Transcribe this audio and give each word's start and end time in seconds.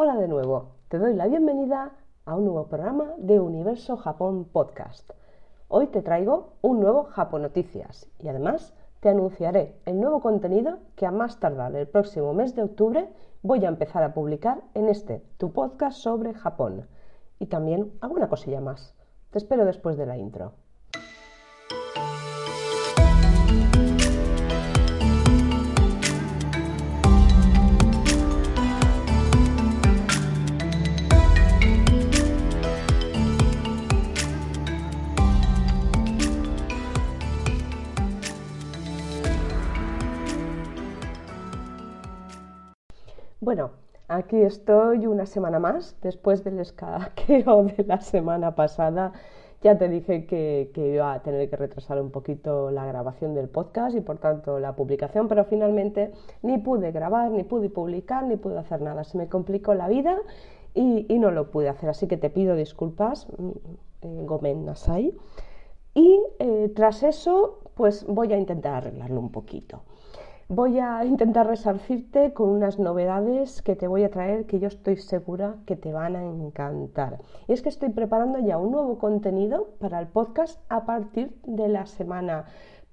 Hola 0.00 0.14
de 0.14 0.28
nuevo, 0.28 0.76
te 0.86 0.96
doy 0.96 1.12
la 1.14 1.26
bienvenida 1.26 1.90
a 2.24 2.36
un 2.36 2.44
nuevo 2.44 2.68
programa 2.68 3.14
de 3.18 3.40
Universo 3.40 3.96
Japón 3.96 4.44
Podcast. 4.44 5.10
Hoy 5.66 5.88
te 5.88 6.02
traigo 6.02 6.52
un 6.62 6.78
nuevo 6.78 7.02
Japón 7.02 7.42
Noticias 7.42 8.08
y 8.20 8.28
además 8.28 8.76
te 9.00 9.08
anunciaré 9.08 9.74
el 9.86 9.98
nuevo 9.98 10.20
contenido 10.20 10.78
que 10.94 11.04
a 11.04 11.10
más 11.10 11.40
tardar 11.40 11.74
el 11.74 11.88
próximo 11.88 12.32
mes 12.32 12.54
de 12.54 12.62
octubre 12.62 13.12
voy 13.42 13.64
a 13.64 13.68
empezar 13.70 14.04
a 14.04 14.14
publicar 14.14 14.62
en 14.74 14.88
este, 14.88 15.24
tu 15.36 15.52
podcast 15.52 15.98
sobre 15.98 16.32
Japón. 16.32 16.86
Y 17.40 17.46
también 17.46 17.90
alguna 18.00 18.28
cosilla 18.28 18.60
más. 18.60 18.94
Te 19.32 19.38
espero 19.38 19.64
después 19.64 19.96
de 19.96 20.06
la 20.06 20.16
intro. 20.16 20.52
Bueno, 43.40 43.70
aquí 44.08 44.36
estoy 44.42 45.06
una 45.06 45.24
semana 45.24 45.60
más, 45.60 45.96
después 46.02 46.42
del 46.42 46.58
escaqueo 46.58 47.62
de 47.76 47.84
la 47.84 48.00
semana 48.00 48.56
pasada. 48.56 49.12
Ya 49.62 49.78
te 49.78 49.88
dije 49.88 50.26
que, 50.26 50.72
iba 50.74 51.12
a 51.12 51.22
tener 51.22 51.48
que 51.48 51.56
retrasar 51.56 52.00
un 52.02 52.10
poquito 52.10 52.72
la 52.72 52.84
grabación 52.86 53.34
del 53.34 53.48
podcast 53.48 53.96
y 53.96 54.00
por 54.00 54.18
tanto 54.18 54.58
la 54.58 54.74
publicación, 54.74 55.28
pero 55.28 55.44
finalmente 55.44 56.12
ni 56.42 56.58
pude 56.58 56.90
grabar, 56.90 57.30
ni 57.30 57.44
pude 57.44 57.70
publicar, 57.70 58.24
ni 58.24 58.36
pude 58.36 58.58
hacer 58.58 58.82
nada. 58.82 59.04
Se 59.04 59.16
me 59.16 59.28
complicó 59.28 59.72
la 59.74 59.86
vida 59.86 60.16
y, 60.74 61.06
no 61.18 61.30
lo 61.30 61.52
pude 61.52 61.68
hacer, 61.68 61.90
así 61.90 62.08
que 62.08 62.16
te 62.16 62.30
pido 62.30 62.56
disculpas, 62.56 63.28
mm, 63.38 63.50
eh, 64.02 64.22
Gomen 64.24 64.64
Nasai. 64.64 65.14
Y 65.94 66.20
eh, 66.40 66.72
tras 66.74 67.04
eso, 67.04 67.60
pues 67.76 68.04
voy 68.04 68.32
a 68.32 68.36
intentar 68.36 68.74
arreglarlo 68.74 69.20
un 69.20 69.30
poquito 69.30 69.82
voy 70.48 70.78
a 70.78 71.04
intentar 71.04 71.46
resarcirte 71.46 72.32
con 72.32 72.48
unas 72.48 72.78
novedades 72.78 73.60
que 73.60 73.76
te 73.76 73.86
voy 73.86 74.04
a 74.04 74.10
traer 74.10 74.46
que 74.46 74.58
yo 74.58 74.68
estoy 74.68 74.96
segura 74.96 75.56
que 75.66 75.76
te 75.76 75.92
van 75.92 76.16
a 76.16 76.24
encantar. 76.24 77.18
Y 77.46 77.52
es 77.52 77.60
que 77.60 77.68
estoy 77.68 77.90
preparando 77.90 78.38
ya 78.38 78.56
un 78.56 78.72
nuevo 78.72 78.98
contenido 78.98 79.74
para 79.78 80.00
el 80.00 80.08
podcast 80.08 80.58
a 80.70 80.86
partir 80.86 81.38
de 81.44 81.68
la 81.68 81.84
semana 81.84 82.46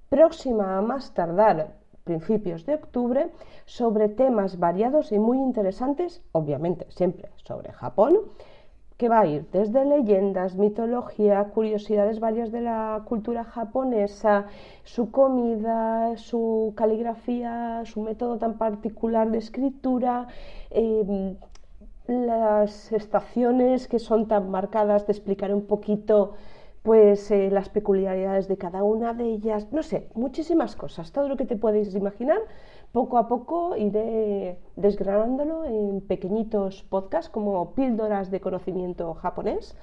próxima, 0.09 0.77
a 0.77 0.81
más 0.81 1.13
tardar 1.13 1.77
principios 2.03 2.65
de 2.65 2.75
octubre, 2.75 3.31
sobre 3.65 4.09
temas 4.09 4.59
variados 4.59 5.11
y 5.11 5.17
muy 5.17 5.37
interesantes, 5.37 6.23
obviamente 6.33 6.85
siempre 6.89 7.31
sobre 7.37 7.71
Japón 7.71 8.19
que 8.97 9.09
va 9.09 9.19
a 9.21 9.25
ir 9.27 9.45
desde 9.51 9.83
leyendas, 9.85 10.55
mitología, 10.55 11.43
curiosidades 11.45 12.19
varias 12.19 12.51
de 12.51 12.61
la 12.61 13.03
cultura 13.05 13.43
japonesa, 13.43 14.45
su 14.83 15.11
comida, 15.11 16.15
su 16.17 16.73
caligrafía, 16.77 17.83
su 17.85 18.01
método 18.01 18.37
tan 18.37 18.57
particular 18.57 19.31
de 19.31 19.39
escritura, 19.39 20.27
em, 20.69 21.35
las 22.07 22.91
estaciones 22.91 23.87
que 23.87 23.99
son 23.99 24.27
tan 24.27 24.49
marcadas, 24.49 25.05
te 25.05 25.11
explicaré 25.11 25.53
un 25.53 25.65
poquito 25.65 26.33
pues 26.83 27.31
eh, 27.31 27.49
las 27.51 27.67
peculiaridades 27.69 28.47
de 28.47 28.57
cada 28.57 28.83
una 28.83 29.13
de 29.13 29.25
ellas, 29.25 29.67
no 29.71 29.81
sé, 29.81 30.07
muchísimas 30.13 30.75
cosas, 30.75 31.11
todo 31.11 31.27
lo 31.27 31.35
que 31.35 31.45
te 31.45 31.55
podéis 31.55 31.95
imaginar 31.95 32.37
poco 32.95 33.17
a 33.17 33.27
poco 33.27 33.75
iré 33.75 34.57
desgranándolo 34.77 35.65
en 35.65 35.99
pequeñitos 35.99 36.81
podcasts 36.83 37.29
como 37.29 37.73
píldoras 37.75 38.31
de 38.31 38.39
conocimiento 38.39 39.13
japonés 39.15 39.75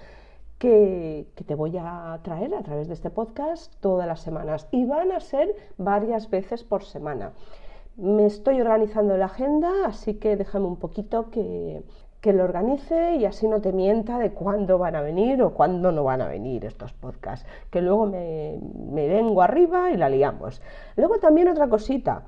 que, 0.58 1.26
te 1.46 1.54
voy 1.54 1.76
a 1.78 2.18
traer 2.22 2.54
a 2.54 2.62
través 2.62 2.88
de 2.88 2.94
este 2.94 3.10
podcast 3.10 3.70
todas 3.80 4.06
las 4.06 4.20
semanas 4.20 4.66
y 4.70 4.86
van 4.86 5.12
a 5.12 5.20
ser 5.20 5.54
varias 5.76 6.30
veces 6.30 6.64
por 6.64 6.84
semana. 6.84 7.32
Me 7.98 8.24
estoy 8.24 8.62
organizando 8.62 9.14
la 9.18 9.26
agenda, 9.26 9.70
así 9.84 10.14
que 10.14 10.38
déjame 10.38 10.64
un 10.64 10.76
poquito 10.76 11.28
que, 11.28 11.82
lo 12.24 12.44
organice 12.44 13.16
y 13.16 13.26
así 13.26 13.46
no 13.48 13.60
te 13.60 13.72
mienta 13.72 14.16
de 14.18 14.30
cuándo 14.30 14.78
van 14.78 14.94
a 14.94 15.02
venir 15.02 15.42
o 15.42 15.52
cuándo 15.52 15.90
no 15.90 16.04
van 16.04 16.22
a 16.22 16.28
venir 16.28 16.64
estos 16.64 16.92
podcasts, 16.92 17.44
que 17.68 17.82
luego 17.82 18.06
me, 18.06 18.58
me 18.90 19.08
vengo 19.08 19.42
arriba 19.42 19.90
y 19.90 19.96
la 19.96 20.08
liamos. 20.08 20.62
Luego 20.94 21.18
también 21.18 21.48
otra 21.48 21.68
cosita, 21.68 22.22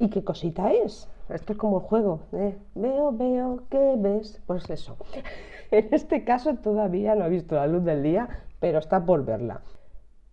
¿Y 0.00 0.08
qué 0.08 0.24
cosita 0.24 0.72
es? 0.72 1.10
Esto 1.28 1.52
es 1.52 1.58
como 1.58 1.80
el 1.80 1.84
juego. 1.84 2.20
¿eh? 2.32 2.56
Veo, 2.74 3.12
veo, 3.12 3.64
¿qué 3.68 3.96
ves? 3.98 4.40
Pues 4.46 4.70
eso. 4.70 4.96
en 5.70 5.88
este 5.92 6.24
caso 6.24 6.54
todavía 6.54 7.14
no 7.14 7.24
ha 7.24 7.28
visto 7.28 7.54
la 7.54 7.66
luz 7.66 7.84
del 7.84 8.02
día, 8.02 8.26
pero 8.60 8.78
está 8.78 9.04
por 9.04 9.26
verla. 9.26 9.60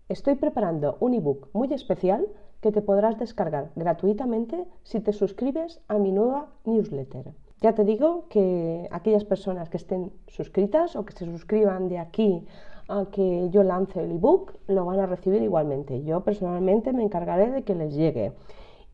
Estoy 0.07 0.35
preparando 0.35 0.95
un 1.01 1.15
ebook 1.15 1.49
muy 1.51 1.73
especial 1.73 2.25
que 2.61 2.71
te 2.71 2.81
podrás 2.81 3.19
descargar 3.19 3.71
gratuitamente 3.75 4.65
si 4.83 5.01
te 5.01 5.11
suscribes 5.11 5.81
a 5.89 5.97
mi 5.97 6.13
nueva 6.13 6.47
newsletter. 6.63 7.33
Ya 7.59 7.75
te 7.75 7.83
digo 7.83 8.27
que 8.29 8.87
aquellas 8.89 9.25
personas 9.25 9.67
que 9.67 9.75
estén 9.75 10.13
suscritas 10.27 10.95
o 10.95 11.03
que 11.03 11.11
se 11.11 11.25
suscriban 11.25 11.89
de 11.89 11.99
aquí 11.99 12.47
a 12.87 13.07
que 13.11 13.49
yo 13.49 13.63
lance 13.63 14.01
el 14.01 14.13
ebook 14.13 14.53
lo 14.67 14.85
van 14.85 15.01
a 15.01 15.07
recibir 15.07 15.41
igualmente. 15.41 16.05
Yo 16.05 16.21
personalmente 16.21 16.93
me 16.93 17.03
encargaré 17.03 17.51
de 17.51 17.63
que 17.63 17.75
les 17.75 17.93
llegue. 17.93 18.31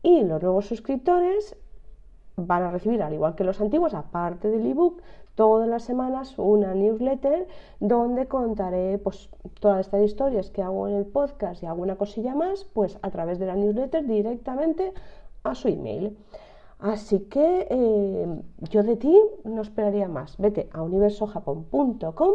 Y 0.04 0.22
los 0.22 0.42
nuevos 0.42 0.66
suscriptores 0.66 1.56
van 2.36 2.62
a 2.62 2.70
recibir, 2.70 3.02
al 3.02 3.14
igual 3.14 3.34
que 3.34 3.42
los 3.42 3.58
antiguos, 3.62 3.94
aparte 3.94 4.50
del 4.50 4.66
ebook, 4.66 5.00
todas 5.34 5.66
las 5.66 5.82
semanas 5.82 6.34
una 6.36 6.74
newsletter 6.74 7.48
donde 7.80 8.28
contaré 8.28 8.98
pues, 8.98 9.30
todas 9.60 9.80
estas 9.80 10.02
historias 10.02 10.50
que 10.50 10.60
hago 10.60 10.88
en 10.88 10.96
el 10.96 11.06
podcast 11.06 11.62
y 11.62 11.66
alguna 11.66 11.96
cosilla 11.96 12.34
más, 12.34 12.64
pues 12.64 12.98
a 13.00 13.10
través 13.10 13.38
de 13.38 13.46
la 13.46 13.56
newsletter 13.56 14.06
directamente 14.06 14.92
a 15.42 15.54
su 15.54 15.68
email. 15.68 16.18
Así 16.80 17.20
que 17.20 17.66
eh, 17.70 18.42
yo 18.68 18.82
de 18.82 18.96
ti 18.96 19.18
no 19.44 19.62
esperaría 19.62 20.06
más. 20.06 20.36
Vete 20.36 20.68
a 20.70 20.82
universojapón.com 20.82 22.34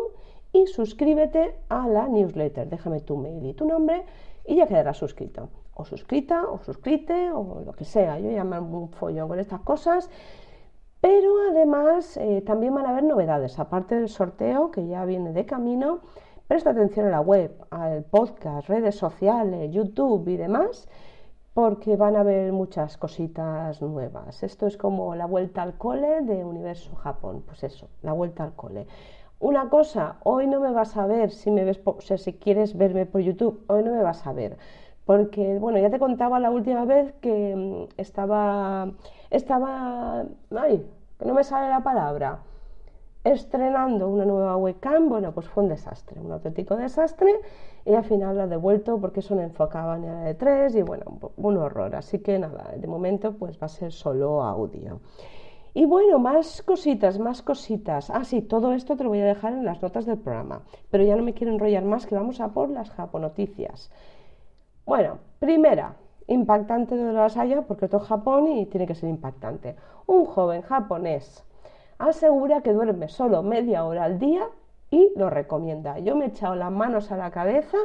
y 0.53 0.65
suscríbete 0.65 1.53
a 1.69 1.87
la 1.87 2.07
newsletter. 2.07 2.67
Déjame 2.67 3.01
tu 3.01 3.15
mail 3.15 3.45
y 3.45 3.53
tu 3.53 3.65
nombre 3.65 4.05
y 4.47 4.55
ya 4.55 4.65
quedarás 4.65 4.97
suscrito 4.97 5.49
o 5.79 5.85
suscrita 5.85 6.45
o 6.45 6.59
suscrite 6.59 7.31
o 7.31 7.61
lo 7.65 7.73
que 7.73 7.85
sea. 7.85 8.19
Yo 8.19 8.29
ya 8.29 8.43
me 8.43 8.59
un 8.59 8.89
follón 8.89 9.27
con 9.29 9.39
estas 9.39 9.61
cosas. 9.61 10.09
Pero 11.01 11.31
además 11.51 12.17
eh, 12.17 12.41
también 12.45 12.75
van 12.75 12.85
a 12.85 12.89
haber 12.89 13.03
novedades, 13.03 13.57
aparte 13.57 13.95
del 13.95 14.09
sorteo 14.09 14.69
que 14.69 14.85
ya 14.85 15.05
viene 15.05 15.31
de 15.31 15.45
camino. 15.45 16.01
Presta 16.47 16.71
atención 16.71 17.05
a 17.07 17.11
la 17.11 17.21
web, 17.21 17.51
al 17.69 18.03
podcast, 18.03 18.67
redes 18.67 18.95
sociales, 18.95 19.71
YouTube 19.71 20.27
y 20.27 20.35
demás, 20.35 20.89
porque 21.53 21.95
van 21.95 22.17
a 22.17 22.21
haber 22.21 22.51
muchas 22.51 22.97
cositas 22.97 23.81
nuevas. 23.81 24.43
Esto 24.43 24.67
es 24.67 24.75
como 24.75 25.15
la 25.15 25.25
vuelta 25.25 25.61
al 25.61 25.77
cole 25.77 26.21
de 26.21 26.43
Universo 26.43 26.93
Japón. 26.95 27.43
Pues 27.45 27.63
eso, 27.63 27.87
la 28.01 28.11
vuelta 28.11 28.43
al 28.43 28.55
cole. 28.55 28.85
Una 29.39 29.69
cosa, 29.69 30.17
hoy 30.23 30.47
no 30.47 30.59
me 30.59 30.71
vas 30.71 30.97
a 30.97 31.07
ver 31.07 31.31
si 31.31 31.49
me 31.49 31.63
ves, 31.63 31.79
o 31.85 32.01
sea, 32.01 32.17
si 32.17 32.33
quieres 32.33 32.75
verme 32.75 33.05
por 33.05 33.21
YouTube, 33.21 33.63
hoy 33.67 33.83
no 33.83 33.91
me 33.91 34.03
vas 34.03 34.27
a 34.27 34.33
ver 34.33 34.57
porque, 35.09 35.57
bueno, 35.57 35.79
ya 35.79 35.89
te 35.89 35.97
contaba 35.97 36.39
la 36.39 36.51
última 36.51 36.85
vez 36.85 37.15
que 37.19 37.55
mm, 37.55 37.99
estaba, 37.99 38.91
estaba, 39.31 40.23
ay, 40.55 40.85
que 41.17 41.25
no 41.25 41.33
me 41.33 41.43
sale 41.43 41.67
la 41.67 41.81
palabra, 41.81 42.41
estrenando 43.23 44.07
una 44.07 44.23
nueva 44.25 44.55
webcam, 44.57 45.09
bueno, 45.09 45.31
pues 45.31 45.49
fue 45.49 45.63
un 45.63 45.69
desastre, 45.69 46.21
un 46.21 46.31
auténtico 46.31 46.75
desastre, 46.75 47.33
y 47.85 47.95
al 47.95 48.03
final 48.03 48.39
he 48.39 48.45
devuelto 48.45 49.01
porque 49.01 49.21
eso 49.21 49.33
no 49.33 49.41
enfocaba 49.41 49.97
ni 49.97 50.05
a 50.05 50.13
la 50.13 50.21
de 50.25 50.35
tres, 50.35 50.75
y 50.75 50.83
bueno, 50.83 51.05
un 51.37 51.57
horror, 51.57 51.95
así 51.95 52.19
que 52.19 52.37
nada, 52.37 52.71
de 52.77 52.85
momento 52.85 53.33
pues 53.33 53.59
va 53.59 53.65
a 53.65 53.69
ser 53.69 53.91
solo 53.91 54.43
audio. 54.43 54.99
Y 55.73 55.85
bueno, 55.85 56.19
más 56.19 56.61
cositas, 56.61 57.17
más 57.17 57.41
cositas. 57.41 58.11
Ah, 58.11 58.25
sí, 58.25 58.43
todo 58.43 58.73
esto 58.73 58.95
te 58.95 59.03
lo 59.03 59.09
voy 59.09 59.21
a 59.21 59.25
dejar 59.25 59.53
en 59.53 59.65
las 59.65 59.81
notas 59.81 60.05
del 60.05 60.19
programa, 60.19 60.61
pero 60.91 61.03
ya 61.03 61.15
no 61.15 61.23
me 61.23 61.33
quiero 61.33 61.51
enrollar 61.51 61.83
más, 61.83 62.05
que 62.05 62.13
vamos 62.13 62.39
a 62.41 62.49
por 62.49 62.69
las 62.69 62.91
japonoticias. 62.91 63.89
Bueno, 64.89 65.19
primera, 65.37 65.97
impactante 66.25 66.95
de 66.95 67.13
las 67.13 67.37
haya 67.37 67.61
porque 67.61 67.85
esto 67.85 67.97
es 67.97 68.03
Japón 68.05 68.47
y 68.47 68.65
tiene 68.65 68.87
que 68.87 68.95
ser 68.95 69.07
impactante. 69.07 69.75
Un 70.07 70.25
joven 70.25 70.63
japonés 70.63 71.45
asegura 71.99 72.61
que 72.61 72.73
duerme 72.73 73.07
solo 73.07 73.43
media 73.43 73.85
hora 73.85 74.05
al 74.05 74.17
día 74.17 74.47
y 74.89 75.13
lo 75.15 75.29
recomienda. 75.29 75.99
Yo 75.99 76.15
me 76.15 76.25
he 76.25 76.27
echado 76.29 76.55
las 76.55 76.71
manos 76.71 77.11
a 77.11 77.17
la 77.17 77.29
cabeza 77.29 77.77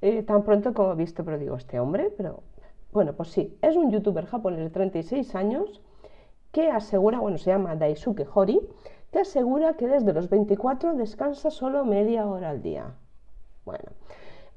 eh, 0.00 0.22
tan 0.22 0.44
pronto 0.44 0.74
como 0.74 0.92
he 0.92 0.94
visto, 0.94 1.24
pero 1.24 1.38
digo, 1.38 1.56
este 1.56 1.80
hombre, 1.80 2.14
pero 2.16 2.44
bueno, 2.92 3.14
pues 3.14 3.30
sí, 3.30 3.58
es 3.60 3.74
un 3.74 3.90
youtuber 3.90 4.24
japonés 4.26 4.60
de 4.60 4.70
36 4.70 5.34
años 5.34 5.82
que 6.52 6.70
asegura, 6.70 7.18
bueno, 7.18 7.38
se 7.38 7.50
llama 7.50 7.74
Daisuke 7.74 8.28
Hori, 8.32 8.60
que 9.10 9.18
asegura 9.18 9.74
que 9.74 9.88
desde 9.88 10.12
los 10.12 10.30
24 10.30 10.94
descansa 10.94 11.50
solo 11.50 11.84
media 11.84 12.28
hora 12.28 12.50
al 12.50 12.62
día. 12.62 12.94
Bueno, 13.64 13.90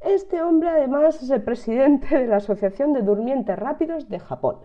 este 0.02 0.42
hombre 0.42 0.70
además 0.70 1.22
es 1.22 1.30
el 1.30 1.44
presidente 1.44 2.18
de 2.18 2.28
la 2.28 2.38
Asociación 2.38 2.94
de 2.94 3.02
Durmientes 3.02 3.58
Rápidos 3.58 4.10
de 4.10 4.20
Japón. 4.20 4.58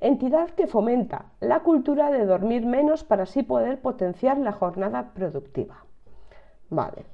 entidad 0.00 0.50
que 0.50 0.66
fomenta 0.66 1.32
la 1.40 1.60
cultura 1.60 2.10
de 2.10 2.26
dormir 2.26 2.66
menos 2.66 3.04
para 3.04 3.22
así 3.22 3.42
poder 3.42 3.80
potenciar 3.80 4.36
la 4.36 4.52
jornada 4.52 5.12
productiva. 5.14 5.86
Vale, 6.68 7.06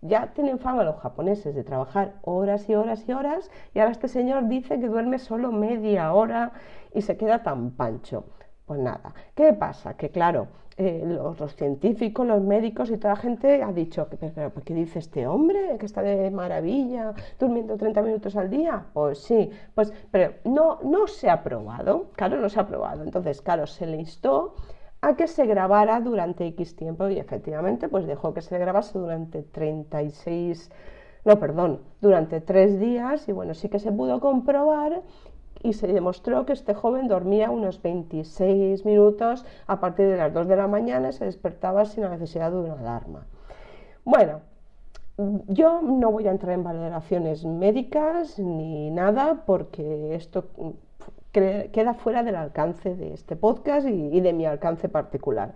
ya 0.00 0.28
tienen 0.28 0.58
fama 0.58 0.84
los 0.84 0.96
japoneses 1.00 1.54
de 1.54 1.64
trabajar 1.64 2.14
horas 2.22 2.68
y 2.68 2.74
horas 2.74 3.06
y 3.08 3.12
horas 3.12 3.50
y 3.74 3.80
ahora 3.80 3.92
este 3.92 4.08
señor 4.08 4.48
dice 4.48 4.80
que 4.80 4.88
duerme 4.88 5.18
solo 5.18 5.52
media 5.52 6.12
hora 6.14 6.52
y 6.94 7.02
se 7.02 7.16
queda 7.16 7.42
tan 7.42 7.72
pancho. 7.72 8.24
Pues 8.68 8.80
nada, 8.80 9.14
¿qué 9.34 9.54
pasa? 9.54 9.94
Que 9.94 10.10
claro, 10.10 10.48
eh, 10.76 11.02
los, 11.06 11.56
científicos, 11.56 12.26
los 12.26 12.42
médicos 12.42 12.90
y 12.90 12.98
toda 12.98 13.14
la 13.14 13.20
gente 13.20 13.62
ha 13.62 13.72
dicho, 13.72 14.06
pero, 14.20 14.52
¿qué 14.62 14.74
dice 14.74 14.98
este 14.98 15.26
hombre? 15.26 15.78
Que 15.78 15.86
está 15.86 16.02
de 16.02 16.30
maravilla, 16.30 17.14
durmiendo 17.38 17.78
30 17.78 18.02
minutos 18.02 18.36
al 18.36 18.50
día. 18.50 18.84
Pues 18.92 19.20
sí, 19.20 19.50
pues, 19.74 19.90
pero 20.10 20.34
no, 20.44 20.80
no 20.82 21.06
se 21.06 21.30
ha 21.30 21.42
probado, 21.42 22.10
claro, 22.14 22.36
no 22.36 22.50
se 22.50 22.60
ha 22.60 22.66
probado. 22.66 23.04
Entonces, 23.04 23.40
claro, 23.40 23.66
se 23.66 23.86
le 23.86 23.96
instó 23.96 24.54
a 25.00 25.16
que 25.16 25.28
se 25.28 25.46
grabara 25.46 25.98
durante 26.02 26.46
X 26.48 26.76
tiempo 26.76 27.08
y 27.08 27.18
efectivamente 27.18 27.88
pues 27.88 28.06
dejó 28.06 28.34
que 28.34 28.42
se 28.42 28.58
grabase 28.58 28.98
durante 28.98 29.42
36, 29.44 30.70
no, 31.24 31.40
perdón, 31.40 31.80
durante 32.02 32.42
tres 32.42 32.78
días 32.78 33.26
y 33.30 33.32
bueno, 33.32 33.54
sí 33.54 33.70
que 33.70 33.78
se 33.78 33.92
pudo 33.92 34.20
comprobar 34.20 35.02
y 35.62 35.72
se 35.72 35.86
demostró 35.86 36.46
que 36.46 36.52
este 36.52 36.74
joven 36.74 37.08
dormía 37.08 37.50
unos 37.50 37.82
26 37.82 38.84
minutos 38.84 39.44
a 39.66 39.80
partir 39.80 40.06
de 40.06 40.16
las 40.16 40.32
2 40.32 40.48
de 40.48 40.56
la 40.56 40.66
mañana 40.66 41.10
y 41.10 41.12
se 41.12 41.24
despertaba 41.24 41.84
sin 41.84 42.04
la 42.04 42.10
necesidad 42.10 42.50
de 42.50 42.58
una 42.58 42.74
alarma. 42.74 43.26
Bueno, 44.04 44.40
yo 45.48 45.82
no 45.82 46.12
voy 46.12 46.28
a 46.28 46.30
entrar 46.30 46.52
en 46.52 46.62
valoraciones 46.62 47.44
médicas 47.44 48.38
ni 48.38 48.90
nada 48.90 49.42
porque 49.46 50.14
esto 50.14 50.46
queda 51.32 51.94
fuera 51.94 52.22
del 52.22 52.36
alcance 52.36 52.94
de 52.94 53.14
este 53.14 53.36
podcast 53.36 53.86
y, 53.86 54.20
de 54.20 54.32
mi 54.32 54.46
alcance 54.46 54.88
particular. 54.88 55.52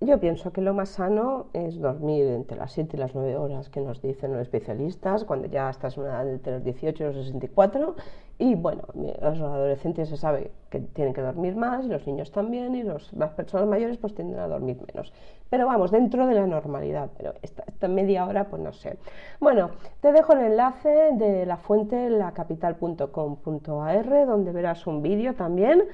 Yo 0.00 0.20
pienso 0.20 0.52
que 0.52 0.60
lo 0.60 0.74
más 0.74 0.90
sano 0.90 1.46
es 1.54 1.80
dormir 1.80 2.26
entre 2.26 2.58
las 2.58 2.72
7 2.72 2.98
y 2.98 3.00
las 3.00 3.14
9 3.14 3.38
horas 3.38 3.70
que 3.70 3.80
nos 3.80 4.02
dicen 4.02 4.30
los 4.30 4.42
especialistas, 4.42 5.24
cuando 5.24 5.48
ya 5.48 5.70
estás 5.70 5.96
entre 5.96 6.52
los 6.52 6.62
18 6.64 7.02
y 7.02 7.06
los 7.06 7.16
64. 7.16 7.96
Y 8.38 8.56
bueno, 8.56 8.82
los 8.94 9.40
adolescentes 9.40 10.10
se 10.10 10.18
sabe 10.18 10.50
que 10.68 10.80
tienen 10.80 11.14
que 11.14 11.22
dormir 11.22 11.56
más, 11.56 11.86
y 11.86 11.88
los 11.88 12.06
niños 12.06 12.30
también, 12.30 12.74
y 12.74 12.82
los, 12.82 13.10
las 13.14 13.30
personas 13.30 13.68
mayores 13.68 13.96
pues 13.96 14.14
tienden 14.14 14.38
a 14.38 14.48
dormir 14.48 14.76
menos. 14.86 15.14
Pero 15.48 15.66
vamos, 15.66 15.90
dentro 15.90 16.26
de 16.26 16.34
la 16.34 16.46
normalidad, 16.46 17.08
pero 17.16 17.32
esta, 17.40 17.64
esta 17.66 17.88
media 17.88 18.26
hora 18.26 18.50
pues 18.50 18.60
no 18.60 18.74
sé. 18.74 18.98
Bueno, 19.40 19.70
te 20.02 20.12
dejo 20.12 20.34
el 20.34 20.40
enlace 20.40 21.12
de 21.14 21.46
la 21.46 21.56
fuente 21.56 22.10
lacapital.com.ar, 22.10 24.26
donde 24.26 24.52
verás 24.52 24.86
un 24.86 25.00
vídeo 25.00 25.34
también 25.34 25.84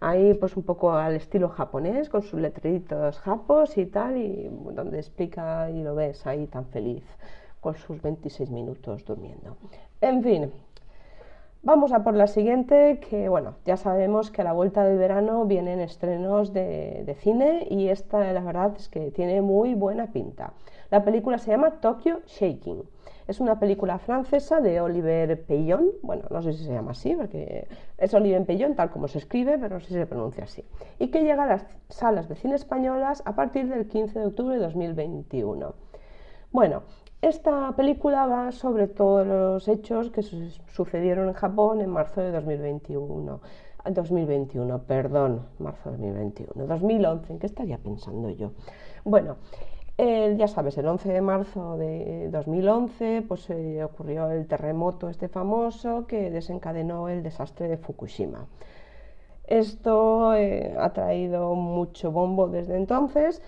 ahí 0.00 0.34
pues 0.34 0.56
un 0.56 0.62
poco 0.62 0.92
al 0.92 1.14
estilo 1.14 1.48
japonés, 1.48 2.08
con 2.08 2.22
sus 2.22 2.40
letreritos 2.40 3.18
japos 3.18 3.76
y 3.78 3.86
tal, 3.86 4.16
y 4.16 4.48
donde 4.72 4.98
explica 4.98 5.70
y 5.70 5.82
lo 5.82 5.94
ves 5.94 6.26
ahí 6.26 6.46
tan 6.46 6.66
feliz, 6.66 7.04
con 7.60 7.76
sus 7.76 8.00
26 8.00 8.50
minutos 8.50 9.04
durmiendo. 9.04 9.56
En 10.00 10.22
fin, 10.22 10.52
Vamos 11.68 11.92
a 11.92 12.02
por 12.02 12.14
la 12.14 12.28
siguiente, 12.28 12.98
que 12.98 13.28
bueno, 13.28 13.56
ya 13.66 13.76
sabemos 13.76 14.30
que 14.30 14.40
a 14.40 14.44
la 14.44 14.54
vuelta 14.54 14.84
del 14.84 14.96
verano 14.96 15.44
vienen 15.44 15.80
estrenos 15.80 16.54
de, 16.54 17.02
de, 17.04 17.14
cine 17.14 17.66
y 17.68 17.88
esta 17.88 18.32
la 18.32 18.40
verdad 18.40 18.72
es 18.78 18.88
que 18.88 19.10
tiene 19.10 19.42
muy 19.42 19.74
buena 19.74 20.06
pinta. 20.06 20.54
La 20.90 21.04
película 21.04 21.36
se 21.36 21.50
llama 21.50 21.72
Tokyo 21.82 22.20
Shaking. 22.24 22.84
Es 23.26 23.38
una 23.38 23.60
película 23.60 23.98
francesa 23.98 24.62
de 24.62 24.80
Oliver 24.80 25.44
Peillon, 25.44 25.90
bueno, 26.00 26.24
no 26.30 26.40
sé 26.40 26.54
si 26.54 26.64
se 26.64 26.72
llama 26.72 26.92
así, 26.92 27.14
porque 27.14 27.68
es 27.98 28.14
Oliver 28.14 28.46
Peillon 28.46 28.74
tal 28.74 28.90
como 28.90 29.06
se 29.06 29.18
escribe, 29.18 29.58
pero 29.58 29.74
no 29.74 29.80
sé 29.80 29.88
si 29.88 29.92
se 29.92 30.06
pronuncia 30.06 30.44
así, 30.44 30.64
y 30.98 31.08
que 31.08 31.20
llega 31.20 31.42
a 31.42 31.46
las 31.46 31.66
salas 31.90 32.30
de 32.30 32.36
cine 32.36 32.54
españolas 32.54 33.22
a 33.26 33.34
partir 33.34 33.68
del 33.68 33.86
15 33.88 34.18
de 34.18 34.24
octubre 34.24 34.54
de 34.56 34.62
2021. 34.62 35.74
Bueno, 36.50 36.84
esta 37.20 37.74
película 37.76 38.26
va 38.26 38.52
sobre 38.52 38.86
todos 38.86 39.26
los 39.26 39.68
hechos 39.68 40.10
que 40.10 40.22
sucedieron 40.22 41.28
en 41.28 41.34
Japón 41.34 41.80
en 41.80 41.90
marzo 41.90 42.20
de 42.20 42.30
2021. 42.32 43.40
2021, 43.90 44.82
perdón, 44.82 45.46
marzo 45.58 45.90
de 45.90 45.96
2021, 45.96 46.66
2011, 46.66 47.32
¿en 47.32 47.38
qué 47.38 47.46
estaría 47.46 47.78
pensando 47.78 48.28
yo? 48.30 48.52
Bueno, 49.04 49.36
ya 49.98 50.46
sabes, 50.46 50.78
el 50.78 50.86
11 50.86 51.12
de 51.12 51.20
marzo 51.20 51.76
de 51.76 52.28
2011 52.30 53.24
pues, 53.26 53.48
ocurrió 53.84 54.30
el 54.30 54.46
terremoto 54.46 55.08
este 55.08 55.28
famoso 55.28 56.06
que 56.06 56.30
desencadenó 56.30 57.08
el 57.08 57.22
desastre 57.22 57.68
de 57.68 57.78
Fukushima. 57.78 58.46
Esto 59.44 60.34
eh, 60.34 60.76
ha 60.78 60.92
traído 60.92 61.54
mucho 61.54 62.12
bombo 62.12 62.48
desde 62.48 62.76
entonces, 62.76 63.42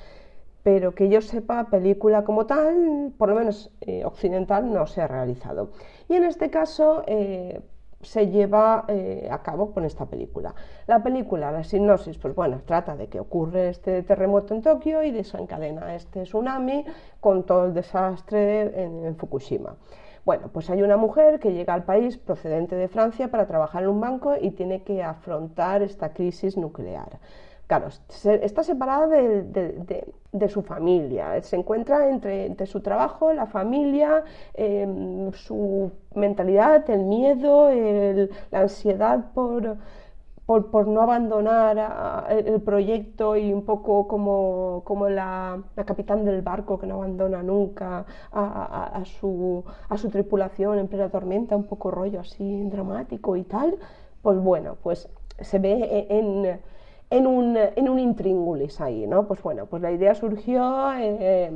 pero 0.63 0.95
que 0.95 1.09
yo 1.09 1.21
sepa, 1.21 1.69
película 1.71 2.25
como 2.25 2.47
tal, 2.47 3.13
por 3.17 3.29
lo 3.29 3.35
menos 3.35 3.71
eh, 3.81 4.05
occidental, 4.05 4.73
no 4.73 4.87
se 4.87 5.03
ha 5.03 5.09
realizado. 5.09 5.71
Y 6.09 6.15
en 6.15 6.25
este 6.25 6.51
caso, 6.51 7.03
eh, 7.07 7.61
se 8.03 8.29
lleva 8.29 8.85
eh, 8.89 9.29
a 9.31 9.43
cabo 9.43 9.73
con 9.73 9.85
esta 9.85 10.07
película. 10.07 10.55
La 10.87 11.03
película, 11.03 11.53
la 11.53 11.65
sinopsis, 11.65 12.17
pues 12.19 12.35
bueno, 12.35 12.63
trata 12.65 12.97
de 12.97 13.09
que 13.09 13.21
ocurre 13.21 13.69
este 13.69 14.03
terremoto 14.03 14.55
en 14.55 14.63
Tokio 14.63 15.03
y 15.03 15.11
desencadena 15.11 15.95
este 15.95 16.23
tsunami 16.23 16.85
con 17.21 17.45
todo 17.45 17.67
el 17.67 17.75
desastre 17.75 18.83
en, 18.83 19.17
Fukushima. 19.17 19.77
Bueno, 20.25 20.49
pues 20.53 20.71
hay 20.71 20.83
una 20.83 20.97
mujer 20.97 21.41
que 21.41 21.53
llega 21.53 21.75
al 21.75 21.85
país 21.85 22.17
procedente 22.17 22.75
de 22.77 22.89
Francia 22.89 23.31
para 23.31 23.47
trabajar 23.47 23.83
en 23.83 23.91
un 23.91 24.01
banco 24.01 24.35
y 24.41 24.51
tiene 24.51 24.83
que 24.83 25.03
afrontar 25.03 25.83
esta 25.83 26.13
crisis 26.13 26.57
nuclear. 26.57 27.19
Claro, 27.71 27.87
está 28.25 28.65
separada 28.65 29.07
de, 29.07 30.49
su 30.49 30.63
familia, 30.63 31.41
se 31.41 31.55
encuentra 31.55 32.09
entre, 32.11 32.67
su 32.67 32.81
trabajo, 32.81 33.33
la 33.33 33.47
familia, 33.47 34.25
em, 34.55 35.31
su 35.33 35.93
mentalidad, 36.17 36.91
el 36.91 37.05
miedo, 37.05 37.71
la 38.51 38.61
ansiedad 38.63 39.33
por, 39.35 39.77
por, 40.47 40.89
no 40.89 41.01
abandonar 41.03 42.27
el 42.29 42.61
proyecto 42.61 43.37
y 43.37 43.53
un 43.53 43.65
poco 43.65 44.09
como, 44.09 44.83
como 44.85 45.09
la, 45.09 45.63
capitán 45.87 46.25
del 46.25 46.43
barco 46.43 46.77
que 46.77 46.89
no 46.89 46.97
abandona 46.97 47.41
nunca 47.45 48.05
a, 48.33 49.03
su, 49.05 49.65
a 49.89 49.97
su 49.97 50.09
tripulación 50.11 50.81
en 50.81 50.89
plena 50.89 51.09
tormenta, 51.09 51.55
un 51.55 51.69
poco 51.69 51.93
rollo 51.93 52.19
así 52.19 52.65
dramático 52.65 53.37
y 53.37 53.45
tal. 53.45 53.79
Pues 54.23 54.39
bueno, 54.41 54.77
pues 54.83 55.09
se 55.39 55.61
ve 55.61 56.07
en 56.11 56.59
un, 57.27 57.57
en 57.57 57.89
un 57.89 57.99
intríngulis 57.99 58.81
ahí, 58.81 59.07
¿no? 59.07 59.27
Pues 59.27 59.43
bueno, 59.43 59.67
pues 59.67 59.83
la 59.83 59.91
idea 59.91 60.15
surgió, 60.15 60.93
eh, 60.97 61.51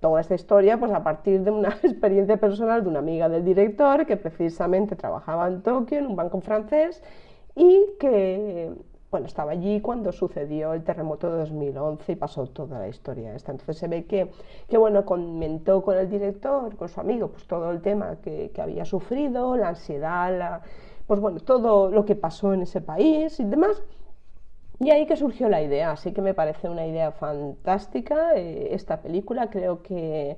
toda 0.00 0.22
esta 0.22 0.34
historia, 0.34 0.78
pues 0.78 0.92
a 0.92 1.02
partir 1.02 1.42
de 1.42 1.50
una 1.50 1.68
experiencia 1.82 2.38
personal 2.38 2.82
de 2.82 2.88
una 2.88 3.00
amiga 3.00 3.28
del 3.28 3.44
director 3.44 4.06
que 4.06 4.16
precisamente 4.16 4.96
trabajaba 4.96 5.46
en 5.46 5.62
Tokio, 5.62 5.98
en 5.98 6.06
un 6.06 6.16
banco 6.16 6.40
francés, 6.40 7.02
y 7.54 7.84
que, 8.00 8.72
bueno, 9.10 9.26
estaba 9.26 9.52
allí 9.52 9.80
cuando 9.82 10.10
sucedió 10.10 10.72
el 10.72 10.82
terremoto 10.84 11.30
de 11.30 11.38
2011 11.40 12.12
y 12.12 12.16
pasó 12.16 12.46
toda 12.46 12.78
la 12.78 12.88
historia 12.88 13.34
esta. 13.34 13.52
Entonces 13.52 13.76
se 13.76 13.88
ve 13.88 14.06
que, 14.06 14.30
que 14.68 14.78
bueno, 14.78 15.04
comentó 15.04 15.82
con 15.82 15.98
el 15.98 16.08
director, 16.08 16.74
con 16.76 16.88
su 16.88 17.00
amigo, 17.00 17.28
pues 17.28 17.46
todo 17.46 17.70
el 17.72 17.82
tema 17.82 18.16
que, 18.22 18.50
que 18.54 18.62
había 18.62 18.86
sufrido, 18.86 19.54
la 19.56 19.68
ansiedad, 19.68 20.38
la, 20.38 20.62
pues 21.06 21.20
bueno, 21.20 21.40
todo 21.40 21.90
lo 21.90 22.04
que 22.04 22.14
pasó 22.14 22.54
en 22.54 22.62
ese 22.62 22.80
país 22.80 23.40
y 23.40 23.44
demás, 23.44 23.82
y 24.80 24.90
ahí 24.90 25.06
que 25.06 25.16
surgió 25.16 25.48
la 25.48 25.60
idea, 25.62 25.90
así 25.92 26.12
que 26.12 26.22
me 26.22 26.34
parece 26.34 26.68
una 26.68 26.86
idea 26.86 27.10
fantástica 27.12 28.36
eh, 28.36 28.74
esta 28.74 29.02
película, 29.02 29.50
creo 29.50 29.82
que, 29.82 30.36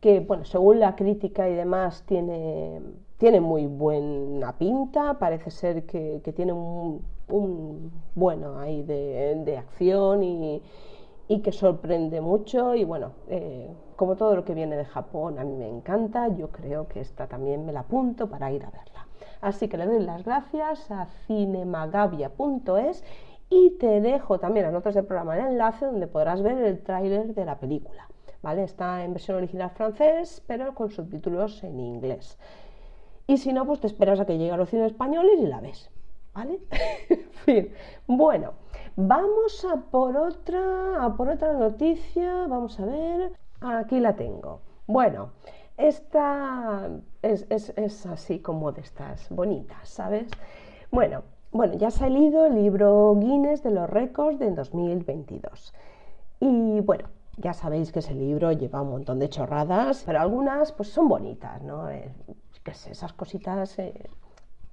que, 0.00 0.20
bueno, 0.20 0.44
según 0.44 0.80
la 0.80 0.96
crítica 0.96 1.48
y 1.48 1.54
demás, 1.54 2.04
tiene, 2.06 2.80
tiene 3.18 3.40
muy 3.40 3.66
buena 3.66 4.56
pinta, 4.56 5.18
parece 5.18 5.50
ser 5.50 5.84
que, 5.84 6.22
que 6.24 6.32
tiene 6.32 6.52
un, 6.52 7.04
un, 7.28 7.92
bueno 8.14 8.58
ahí 8.58 8.82
de, 8.82 9.36
de 9.44 9.58
acción 9.58 10.22
y, 10.22 10.62
y, 11.28 11.40
que 11.40 11.52
sorprende 11.52 12.20
mucho. 12.20 12.74
Y 12.74 12.84
bueno, 12.84 13.12
eh, 13.28 13.68
como 13.94 14.16
todo 14.16 14.34
lo 14.34 14.44
que 14.44 14.54
viene 14.54 14.76
de 14.76 14.86
Japón 14.86 15.38
a 15.38 15.44
mí 15.44 15.54
me 15.54 15.68
encanta, 15.68 16.28
yo 16.28 16.48
creo 16.48 16.88
que 16.88 17.00
esta 17.00 17.26
también 17.26 17.64
me 17.66 17.72
la 17.72 17.80
apunto 17.80 18.28
para 18.28 18.50
ir 18.50 18.64
a 18.64 18.70
verla. 18.70 19.06
Así 19.40 19.68
que 19.68 19.76
le 19.76 19.86
doy 19.86 20.00
las 20.00 20.24
gracias 20.24 20.90
a 20.90 21.06
cinemagavia.es 21.26 23.04
y 23.52 23.70
te 23.78 24.00
dejo 24.00 24.38
también 24.38 24.64
las 24.64 24.72
notas 24.72 24.94
del 24.94 25.04
programa 25.04 25.36
el 25.36 25.52
enlace 25.52 25.84
donde 25.84 26.06
podrás 26.06 26.42
ver 26.42 26.56
el 26.56 26.82
tráiler 26.82 27.34
de 27.34 27.44
la 27.44 27.58
película. 27.58 28.08
¿vale? 28.40 28.64
Está 28.64 29.04
en 29.04 29.12
versión 29.12 29.36
original 29.36 29.70
francés, 29.70 30.42
pero 30.46 30.74
con 30.74 30.90
subtítulos 30.90 31.62
en 31.62 31.78
inglés. 31.78 32.38
Y 33.26 33.36
si 33.36 33.52
no, 33.52 33.66
pues 33.66 33.80
te 33.80 33.86
esperas 33.86 34.20
a 34.20 34.24
que 34.24 34.38
llegue 34.38 34.52
a 34.52 34.56
los 34.56 34.70
cines 34.70 34.92
españoles 34.92 35.38
y 35.38 35.46
la 35.46 35.60
ves. 35.60 35.90
¿Vale? 36.34 36.60
fin. 37.44 37.72
Bueno, 38.06 38.54
vamos 38.96 39.66
a 39.66 39.76
por 39.76 40.16
otra, 40.16 41.04
a 41.04 41.14
por 41.14 41.28
otra 41.28 41.52
noticia. 41.52 42.46
Vamos 42.48 42.80
a 42.80 42.86
ver. 42.86 43.32
Aquí 43.60 44.00
la 44.00 44.16
tengo. 44.16 44.60
Bueno, 44.86 45.32
esta 45.76 46.88
es, 47.20 47.46
es 47.50 48.06
así 48.06 48.40
como 48.40 48.72
de 48.72 48.80
estas 48.80 49.28
bonitas, 49.28 49.88
¿sabes? 49.88 50.30
Bueno, 50.90 51.22
bueno, 51.52 51.74
ya 51.74 51.88
ha 51.88 51.90
salido 51.90 52.46
el 52.46 52.54
libro 52.54 53.14
Guinness 53.14 53.62
de 53.62 53.70
los 53.70 53.88
récords 53.88 54.38
de 54.38 54.50
2022. 54.52 55.74
Y 56.40 56.80
bueno, 56.80 57.08
ya 57.36 57.52
sabéis 57.52 57.92
que 57.92 57.98
ese 57.98 58.14
libro 58.14 58.52
lleva 58.52 58.80
un 58.80 58.90
montón 58.90 59.18
de 59.18 59.28
chorradas, 59.28 60.02
pero 60.06 60.20
algunas 60.20 60.72
pues 60.72 60.88
son 60.88 61.08
bonitas, 61.08 61.60
¿no? 61.62 61.90
Eh, 61.90 62.10
que 62.62 62.70
esas 62.70 63.12
cositas, 63.12 63.78
eh, 63.78 64.08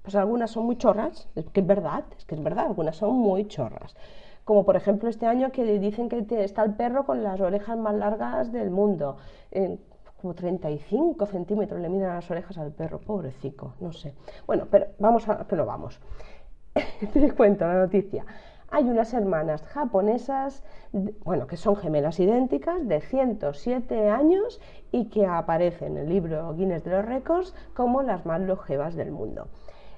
pues 0.01 0.15
algunas 0.15 0.51
son 0.51 0.65
muy 0.65 0.77
chorras, 0.77 1.27
es 1.35 1.49
que 1.49 1.59
es 1.59 1.67
verdad, 1.67 2.05
es 2.17 2.23
que 2.23 2.35
es 2.35 2.43
verdad, 2.43 2.67
algunas 2.67 2.95
son 2.95 3.13
muy 3.15 3.47
chorras. 3.47 3.95
Como 4.45 4.63
por 4.63 4.77
ejemplo 4.77 5.09
este 5.09 5.25
año 5.25 5.51
que 5.51 5.79
dicen 5.79 6.07
que 6.07 6.25
está 6.43 6.63
el 6.63 6.75
perro 6.75 7.05
con 7.05 7.23
las 7.23 7.41
orejas 7.41 7.77
más 7.77 7.95
largas 7.95 8.51
del 8.53 8.69
mundo. 8.69 9.17
como 10.21 10.33
35 10.33 11.25
centímetros 11.27 11.79
le 11.79 11.87
miden 11.87 12.09
las 12.09 12.29
orejas 12.29 12.57
al 12.57 12.71
perro, 12.71 12.99
pobrecico, 12.99 13.73
no 13.79 13.93
sé. 13.93 14.13
Bueno, 14.47 14.67
pero 14.69 14.87
vamos 14.99 15.27
a 15.29 15.45
que 15.47 15.55
lo 15.55 15.65
vamos. 15.65 15.99
Te 17.13 17.31
cuento 17.33 17.65
la 17.65 17.75
noticia. 17.75 18.25
Hay 18.71 18.83
unas 18.83 19.13
hermanas 19.13 19.63
japonesas, 19.63 20.63
bueno, 21.23 21.47
que 21.47 21.57
son 21.57 21.75
gemelas 21.75 22.19
idénticas, 22.19 22.87
de 22.87 23.01
107 23.01 24.09
años 24.09 24.61
y 24.91 25.09
que 25.09 25.25
aparecen 25.25 25.97
en 25.97 26.03
el 26.03 26.09
libro 26.09 26.53
Guinness 26.53 26.83
de 26.83 26.91
los 26.91 27.05
Récords 27.05 27.55
como 27.73 28.03
las 28.03 28.27
más 28.27 28.41
longevas 28.41 28.95
del 28.95 29.11
mundo. 29.11 29.47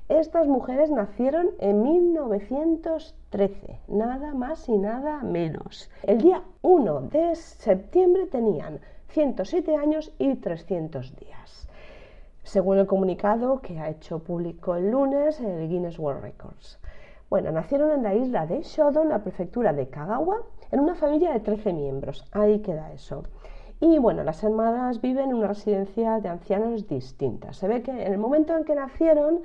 Estas 0.07 0.47
mujeres 0.47 0.91
nacieron 0.91 1.51
en 1.59 1.83
1913, 1.83 3.79
nada 3.87 4.33
más 4.33 4.67
y 4.67 4.77
nada 4.77 5.21
menos. 5.23 5.89
El 6.03 6.17
día 6.19 6.43
1 6.61 7.01
de 7.01 7.35
septiembre 7.35 8.25
tenían 8.25 8.81
107 9.07 9.75
años 9.75 10.13
y 10.17 10.35
300 10.35 11.15
días, 11.15 11.69
según 12.43 12.77
el 12.77 12.87
comunicado 12.87 13.61
que 13.61 13.79
ha 13.79 13.89
hecho 13.89 14.19
público 14.19 14.75
el 14.75 14.91
lunes 14.91 15.39
el 15.39 15.69
Guinness 15.69 15.99
World 15.99 16.23
Records. 16.23 16.79
Bueno, 17.29 17.51
nacieron 17.51 17.91
en 17.91 18.03
la 18.03 18.13
isla 18.13 18.45
de 18.45 18.61
Shodo, 18.61 19.03
en 19.03 19.09
la 19.09 19.23
prefectura 19.23 19.71
de 19.71 19.87
Kagawa, 19.87 20.43
en 20.71 20.79
una 20.79 20.95
familia 20.95 21.31
de 21.31 21.39
13 21.39 21.71
miembros. 21.73 22.25
Ahí 22.31 22.59
queda 22.59 22.91
eso. 22.91 23.23
Y 23.79 23.97
bueno, 23.99 24.23
las 24.23 24.43
hermanas 24.43 25.01
viven 25.01 25.29
en 25.29 25.35
una 25.35 25.47
residencia 25.47 26.19
de 26.19 26.29
ancianos 26.29 26.87
distinta. 26.87 27.53
Se 27.53 27.67
ve 27.67 27.81
que 27.81 27.91
en 27.91 28.11
el 28.13 28.17
momento 28.17 28.55
en 28.55 28.63
que 28.63 28.75
nacieron, 28.75 29.41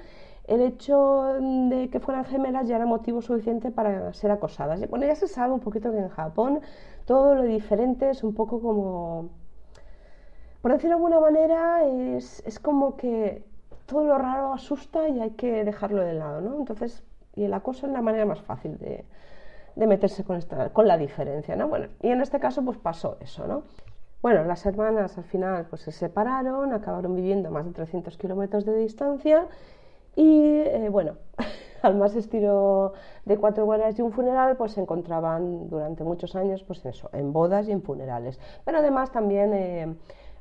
el 0.46 0.60
hecho 0.60 1.36
de 1.40 1.88
que 1.90 2.00
fueran 2.00 2.24
gemelas 2.24 2.68
ya 2.68 2.76
era 2.76 2.86
motivo 2.86 3.22
suficiente 3.22 3.70
para 3.70 4.12
ser 4.12 4.30
acosadas. 4.30 4.80
Bueno, 4.88 5.06
ya 5.06 5.16
se 5.16 5.28
sabe 5.28 5.52
un 5.52 5.60
poquito 5.60 5.90
que 5.90 5.98
en 5.98 6.08
Japón 6.08 6.60
todo 7.04 7.34
lo 7.34 7.42
diferente 7.42 8.10
es 8.10 8.22
un 8.24 8.34
poco 8.34 8.60
como, 8.60 9.30
por 10.66 10.72
decirlo 10.72 10.96
de 10.96 11.04
alguna 11.04 11.20
manera, 11.20 11.84
es, 11.84 12.58
como 12.60 12.96
que 12.96 13.44
todo 13.86 14.02
lo 14.02 14.18
raro 14.18 14.52
asusta 14.52 15.08
y 15.08 15.20
hay 15.20 15.30
que 15.30 15.62
dejarlo 15.62 16.02
de 16.02 16.14
lado, 16.14 16.40
¿no? 16.40 16.56
Entonces, 16.56 17.04
y 17.36 17.44
el 17.44 17.54
acoso 17.54 17.86
es 17.86 17.92
la 17.92 18.02
manera 18.02 18.26
más 18.26 18.40
fácil 18.42 18.76
de, 18.76 19.04
meterse 19.76 20.24
con, 20.24 20.34
esta, 20.34 20.70
con 20.70 20.88
la 20.88 20.98
diferencia, 20.98 21.54
¿no? 21.54 21.68
Bueno, 21.68 21.86
y 22.02 22.08
en 22.08 22.20
este 22.20 22.40
caso 22.40 22.64
pues 22.64 22.78
pasó 22.78 23.16
eso, 23.20 23.46
¿no? 23.46 23.62
Bueno, 24.22 24.42
las 24.42 24.66
hermanas 24.66 25.16
al 25.16 25.22
final 25.22 25.66
pues 25.70 25.82
se 25.82 25.92
separaron, 25.92 26.72
acabaron 26.72 27.14
viviendo 27.14 27.48
a 27.48 27.52
más 27.52 27.64
de 27.64 27.70
300 27.70 28.18
kilómetros 28.18 28.64
de 28.64 28.76
distancia 28.76 29.46
y 30.16 30.62
eh, 30.64 30.88
bueno, 30.90 31.12
al 31.82 31.94
más 31.94 32.16
estilo 32.16 32.94
de 33.24 33.38
cuatro 33.38 33.66
bodas 33.66 33.96
y 33.96 34.02
un 34.02 34.10
funeral, 34.10 34.56
pues 34.56 34.72
se 34.72 34.80
encontraban 34.80 35.68
durante 35.68 36.02
muchos 36.02 36.34
años, 36.34 36.64
pues 36.64 36.84
eso, 36.86 37.08
en 37.12 37.32
bodas 37.32 37.68
y 37.68 37.70
en 37.70 37.82
funerales. 37.82 38.40
Pero 38.64 38.78
además 38.78 39.12
también 39.12 39.54
eh, 39.54 39.94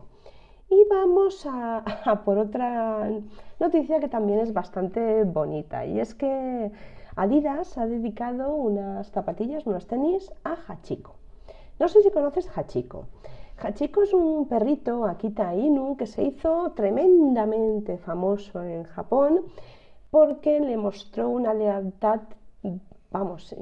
Y 0.70 0.84
vamos 0.90 1.46
a, 1.46 1.78
a, 1.78 2.24
por 2.24 2.38
otra 2.38 3.10
noticia 3.58 4.00
que 4.00 4.08
también 4.08 4.40
es 4.40 4.52
bastante 4.52 5.24
bonita. 5.24 5.86
Y 5.86 6.00
es 6.00 6.14
que 6.14 6.70
Adidas 7.16 7.78
ha 7.78 7.86
dedicado 7.86 8.54
unas 8.54 9.10
zapatillas, 9.10 9.66
unos 9.66 9.86
tenis 9.86 10.30
a 10.44 10.56
Hachiko. 10.68 11.14
No 11.78 11.88
sé 11.88 12.02
si 12.02 12.10
conoces 12.10 12.50
Hachiko. 12.54 13.06
Hachiko 13.60 14.02
es 14.02 14.12
un 14.12 14.46
perrito, 14.46 15.04
Akita 15.04 15.54
Inu, 15.54 15.96
que 15.96 16.06
se 16.06 16.22
hizo 16.22 16.72
tremendamente 16.76 17.98
famoso 17.98 18.62
en 18.62 18.84
Japón 18.84 19.42
porque 20.10 20.60
le 20.60 20.76
mostró 20.76 21.28
una 21.28 21.54
lealtad, 21.54 22.20
vamos, 23.10 23.54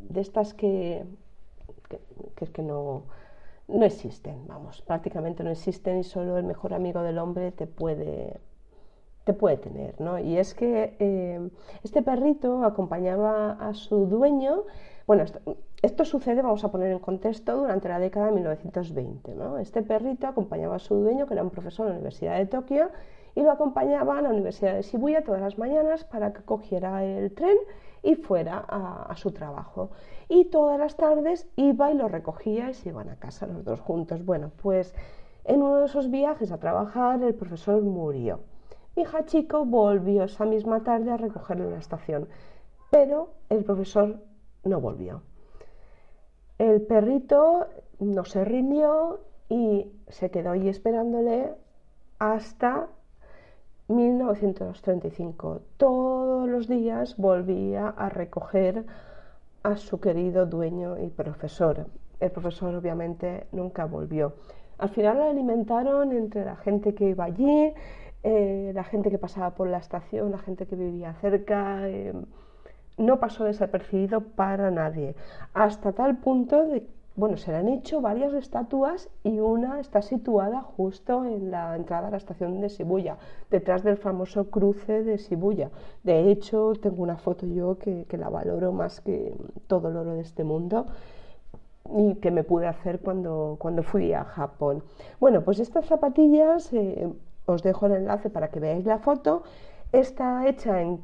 de 0.00 0.20
estas 0.20 0.54
que, 0.54 1.04
que, 2.52 2.62
no, 2.62 3.02
no 3.68 3.84
existen, 3.84 4.46
vamos, 4.46 4.82
prácticamente 4.82 5.44
no 5.44 5.50
existen 5.50 5.98
y 5.98 6.04
solo 6.04 6.38
el 6.38 6.44
mejor 6.44 6.74
amigo 6.74 7.02
del 7.02 7.18
hombre 7.18 7.52
te 7.52 7.66
puede, 7.66 8.40
te 9.24 9.32
puede 9.32 9.58
tener, 9.58 10.00
¿no? 10.00 10.18
Y 10.18 10.38
es 10.38 10.54
que 10.54 10.96
eh, 10.98 11.50
este 11.84 12.02
perrito 12.02 12.64
acompañaba 12.64 13.52
a 13.52 13.74
su 13.74 14.06
dueño 14.06 14.64
bueno, 15.06 15.24
esto, 15.82 16.04
sucede, 16.04 16.42
vamos 16.42 16.64
a 16.64 16.70
poner 16.70 16.92
en 16.92 16.98
contexto, 17.00 17.56
durante 17.56 17.88
la 17.88 17.98
década 17.98 18.26
de 18.26 18.32
1920. 18.32 19.34
Este 19.60 19.82
perrito 19.82 20.28
acompañaba 20.28 20.76
a 20.76 20.78
su 20.78 20.94
dueño, 20.94 21.26
que 21.26 21.34
era 21.34 21.42
un 21.42 21.50
profesor 21.50 21.86
en 21.86 21.92
la 21.92 21.96
Universidad 21.96 22.38
de 22.38 22.46
Tokio, 22.46 22.88
y 23.34 23.42
lo 23.42 23.52
acompañaba 23.52 24.18
a 24.18 24.22
la 24.22 24.30
Universidad 24.30 24.74
de 24.74 24.82
Shibuya 24.82 25.24
todas 25.24 25.40
las 25.40 25.58
mañanas 25.58 26.04
para 26.04 26.32
que 26.32 26.42
cogiera 26.42 27.04
el 27.04 27.32
tren 27.32 27.56
y 28.02 28.16
fuera 28.16 28.64
a, 28.68 29.14
su 29.16 29.32
trabajo. 29.32 29.90
Y 30.28 30.46
todas 30.46 30.78
las 30.78 30.96
tardes 30.96 31.48
iba 31.56 31.90
y 31.90 31.94
lo 31.94 32.08
recogía 32.08 32.70
y 32.70 32.74
se 32.74 32.90
iban 32.90 33.08
a 33.08 33.16
casa 33.16 33.46
los 33.46 33.64
dos 33.64 33.80
juntos. 33.80 34.24
Bueno, 34.24 34.50
pues 34.60 34.94
en 35.44 35.62
uno 35.62 35.78
de 35.78 35.86
esos 35.86 36.10
viajes 36.10 36.52
a 36.52 36.58
trabajar 36.58 37.22
el 37.22 37.34
profesor 37.34 37.82
murió. 37.82 38.40
Mi 38.96 39.02
hija 39.02 39.24
chico 39.24 39.64
volvió 39.64 40.24
esa 40.24 40.44
misma 40.44 40.82
tarde 40.82 41.10
a 41.10 41.16
recogerlo 41.16 41.64
en 41.64 41.72
la 41.72 41.78
estación, 41.78 42.28
pero 42.90 43.30
el 43.48 43.64
profesor 43.64 44.20
no 44.64 44.80
volvió. 44.80 45.22
El 46.58 46.82
perrito 46.82 47.66
no 47.98 48.24
se 48.24 48.44
rindió 48.44 49.20
y 49.48 49.90
se 50.08 50.30
quedó 50.30 50.50
ahí 50.50 50.68
esperándole 50.68 51.54
hasta 52.18 52.88
1935. 53.96 55.60
Todos 55.76 56.48
los 56.48 56.68
días 56.68 57.16
volvía 57.16 57.88
a 57.88 58.08
recoger 58.08 58.84
a 59.62 59.76
su 59.76 60.00
querido 60.00 60.46
dueño 60.46 60.98
y 60.98 61.08
profesor. 61.08 61.86
El 62.20 62.30
profesor 62.30 62.74
obviamente 62.74 63.46
nunca 63.52 63.84
volvió. 63.84 64.34
Al 64.78 64.88
final 64.88 65.18
lo 65.18 65.24
alimentaron 65.24 66.12
entre 66.12 66.44
la 66.44 66.56
gente 66.56 66.94
que 66.94 67.10
iba 67.10 67.24
allí, 67.24 67.72
eh, 68.22 68.72
la 68.74 68.84
gente 68.84 69.10
que 69.10 69.18
pasaba 69.18 69.54
por 69.54 69.68
la 69.68 69.78
estación, 69.78 70.30
la 70.30 70.38
gente 70.38 70.66
que 70.66 70.76
vivía 70.76 71.14
cerca. 71.14 71.88
Eh, 71.88 72.12
no 72.98 73.18
pasó 73.20 73.44
desapercibido 73.44 74.20
para 74.20 74.70
nadie, 74.70 75.14
hasta 75.54 75.92
tal 75.92 76.18
punto 76.18 76.64
de 76.64 76.86
bueno, 77.14 77.36
se 77.36 77.50
le 77.50 77.58
han 77.58 77.68
hecho 77.68 78.00
varias 78.00 78.32
estatuas 78.32 79.10
y 79.22 79.38
una 79.40 79.80
está 79.80 80.00
situada 80.00 80.62
justo 80.62 81.26
en 81.26 81.50
la 81.50 81.76
entrada 81.76 82.08
a 82.08 82.10
la 82.10 82.16
estación 82.16 82.60
de 82.60 82.68
Shibuya, 82.68 83.18
detrás 83.50 83.82
del 83.82 83.98
famoso 83.98 84.50
cruce 84.50 85.02
de 85.02 85.18
Shibuya. 85.18 85.70
De 86.02 86.30
hecho, 86.30 86.72
tengo 86.80 87.02
una 87.02 87.18
foto 87.18 87.46
yo 87.46 87.76
que, 87.78 88.06
la 88.16 88.30
valoro 88.30 88.72
más 88.72 89.00
que 89.02 89.36
todo 89.66 89.88
el 89.88 89.96
oro 89.96 90.14
de 90.14 90.22
este 90.22 90.42
mundo 90.42 90.86
y 91.96 92.14
que 92.14 92.30
me 92.30 92.44
pude 92.44 92.66
hacer 92.66 93.00
cuando, 93.00 93.56
cuando 93.58 93.82
fui 93.82 94.14
a 94.14 94.24
Japón. 94.24 94.82
Bueno, 95.20 95.42
pues 95.42 95.58
estas 95.58 95.84
zapatillas, 95.84 96.72
eh, 96.72 97.12
os 97.44 97.62
dejo 97.62 97.86
el 97.86 97.92
enlace 97.92 98.30
para 98.30 98.48
que 98.48 98.60
veáis 98.60 98.86
la 98.86 98.98
foto, 98.98 99.42
está 99.92 100.48
hecha 100.48 100.80
en 100.80 101.00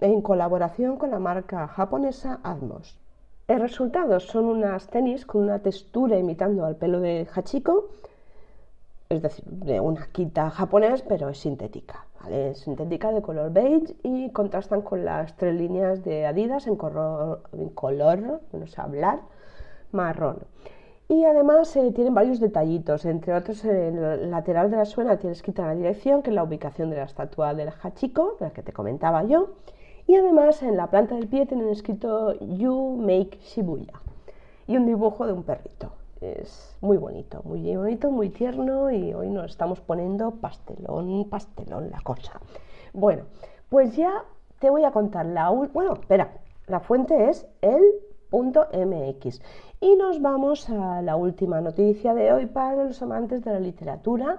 en 0.00 0.20
colaboración 0.20 0.96
con 0.96 1.10
la 1.10 1.18
marca 1.18 1.68
japonesa 1.68 2.40
Atmos. 2.42 2.98
El 3.48 3.60
resultado 3.60 4.18
son 4.18 4.46
unas 4.46 4.88
tenis 4.88 5.24
con 5.24 5.42
una 5.42 5.60
textura 5.60 6.18
imitando 6.18 6.64
al 6.64 6.74
pelo 6.74 6.98
de 7.00 7.28
Hachiko, 7.32 7.90
es 9.08 9.22
decir, 9.22 9.44
de 9.44 9.78
una 9.78 10.08
quita 10.10 10.50
japonés, 10.50 11.02
pero 11.02 11.28
es 11.28 11.38
sintética. 11.38 12.06
Es 12.28 12.58
sintética 12.58 13.12
de 13.12 13.22
color 13.22 13.52
beige 13.52 13.94
y 14.02 14.30
contrastan 14.30 14.82
con 14.82 15.04
las 15.04 15.36
tres 15.36 15.54
líneas 15.54 16.02
de 16.02 16.26
Adidas 16.26 16.66
en 16.66 16.74
color, 16.74 17.42
en 17.52 17.68
color 17.68 18.40
no 18.52 18.66
sé 18.66 18.82
marrón. 19.92 20.38
Y 21.08 21.24
además 21.24 21.76
eh, 21.76 21.92
tienen 21.92 22.14
varios 22.14 22.40
detallitos, 22.40 23.04
entre 23.04 23.32
otros 23.32 23.64
en 23.64 23.96
el 23.96 24.28
lateral 24.28 24.72
de 24.72 24.78
la 24.78 24.84
suela 24.84 25.18
tiene 25.18 25.34
escrita 25.34 25.64
la 25.64 25.76
dirección, 25.76 26.22
que 26.22 26.30
es 26.30 26.34
la 26.34 26.42
ubicación 26.42 26.90
de 26.90 26.96
la 26.96 27.04
estatua 27.04 27.54
del 27.54 27.68
Hachiko, 27.80 28.38
la 28.40 28.50
que 28.50 28.64
te 28.64 28.72
comentaba 28.72 29.22
yo. 29.22 29.50
Y 30.06 30.14
además 30.14 30.62
en 30.62 30.76
la 30.76 30.86
planta 30.86 31.16
del 31.16 31.26
pie 31.26 31.46
tienen 31.46 31.68
escrito 31.68 32.34
You 32.40 32.96
Make 32.96 33.38
Shibuya 33.40 34.00
y 34.66 34.76
un 34.76 34.86
dibujo 34.86 35.26
de 35.26 35.32
un 35.32 35.42
perrito. 35.42 35.90
Es 36.20 36.76
muy 36.80 36.96
bonito, 36.96 37.42
muy 37.44 37.76
bonito, 37.76 38.10
muy 38.10 38.30
tierno 38.30 38.90
y 38.90 39.12
hoy 39.12 39.28
nos 39.28 39.50
estamos 39.50 39.80
poniendo 39.80 40.30
pastelón, 40.30 41.28
pastelón 41.28 41.90
la 41.90 42.00
cosa. 42.00 42.40
Bueno, 42.92 43.24
pues 43.68 43.96
ya 43.96 44.24
te 44.60 44.70
voy 44.70 44.84
a 44.84 44.92
contar 44.92 45.26
la... 45.26 45.50
Bueno, 45.50 45.94
espera, 45.94 46.32
la 46.66 46.80
fuente 46.80 47.28
es 47.28 47.46
el 47.60 47.82
.mx. 48.32 49.40
Y 49.80 49.96
nos 49.96 50.22
vamos 50.22 50.68
a 50.70 51.02
la 51.02 51.16
última 51.16 51.60
noticia 51.60 52.14
de 52.14 52.32
hoy 52.32 52.46
para 52.46 52.84
los 52.84 53.02
amantes 53.02 53.44
de 53.44 53.52
la 53.52 53.60
literatura. 53.60 54.38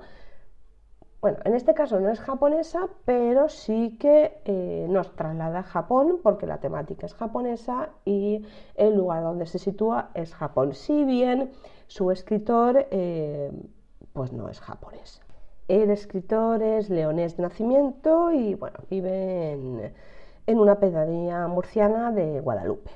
Bueno, 1.28 1.42
en 1.44 1.56
este 1.56 1.74
caso 1.74 2.00
no 2.00 2.08
es 2.08 2.22
japonesa, 2.22 2.88
pero 3.04 3.50
sí 3.50 3.98
que 4.00 4.40
eh, 4.46 4.88
nos 4.90 5.14
traslada 5.14 5.60
a 5.60 5.64
Japón 5.64 6.22
porque 6.24 6.48
la 6.48 6.60
temática 6.60 7.06
es 7.06 7.14
japonesa 7.14 7.90
y 8.06 8.46
el 8.76 8.96
lugar 8.96 9.24
donde 9.24 9.46
se 9.46 9.60
sitúa 9.60 10.10
es 10.14 10.34
Japón. 10.34 10.74
Si 10.74 11.04
bien 11.04 11.52
su 11.88 12.12
escritor 12.12 12.88
eh, 12.92 13.52
pues 14.14 14.32
no 14.32 14.48
es 14.48 14.62
japonés. 14.62 15.22
El 15.68 15.90
escritor 15.90 16.64
es 16.64 16.90
leonés 16.90 17.36
de 17.36 17.44
nacimiento 17.44 18.32
y 18.32 18.56
bueno, 18.56 18.80
vive 18.90 19.52
en, 19.52 19.94
en 20.46 20.60
una 20.60 20.80
pedanía 20.80 21.46
murciana 21.48 22.14
de 22.14 22.40
Guadalupe. 22.40 22.92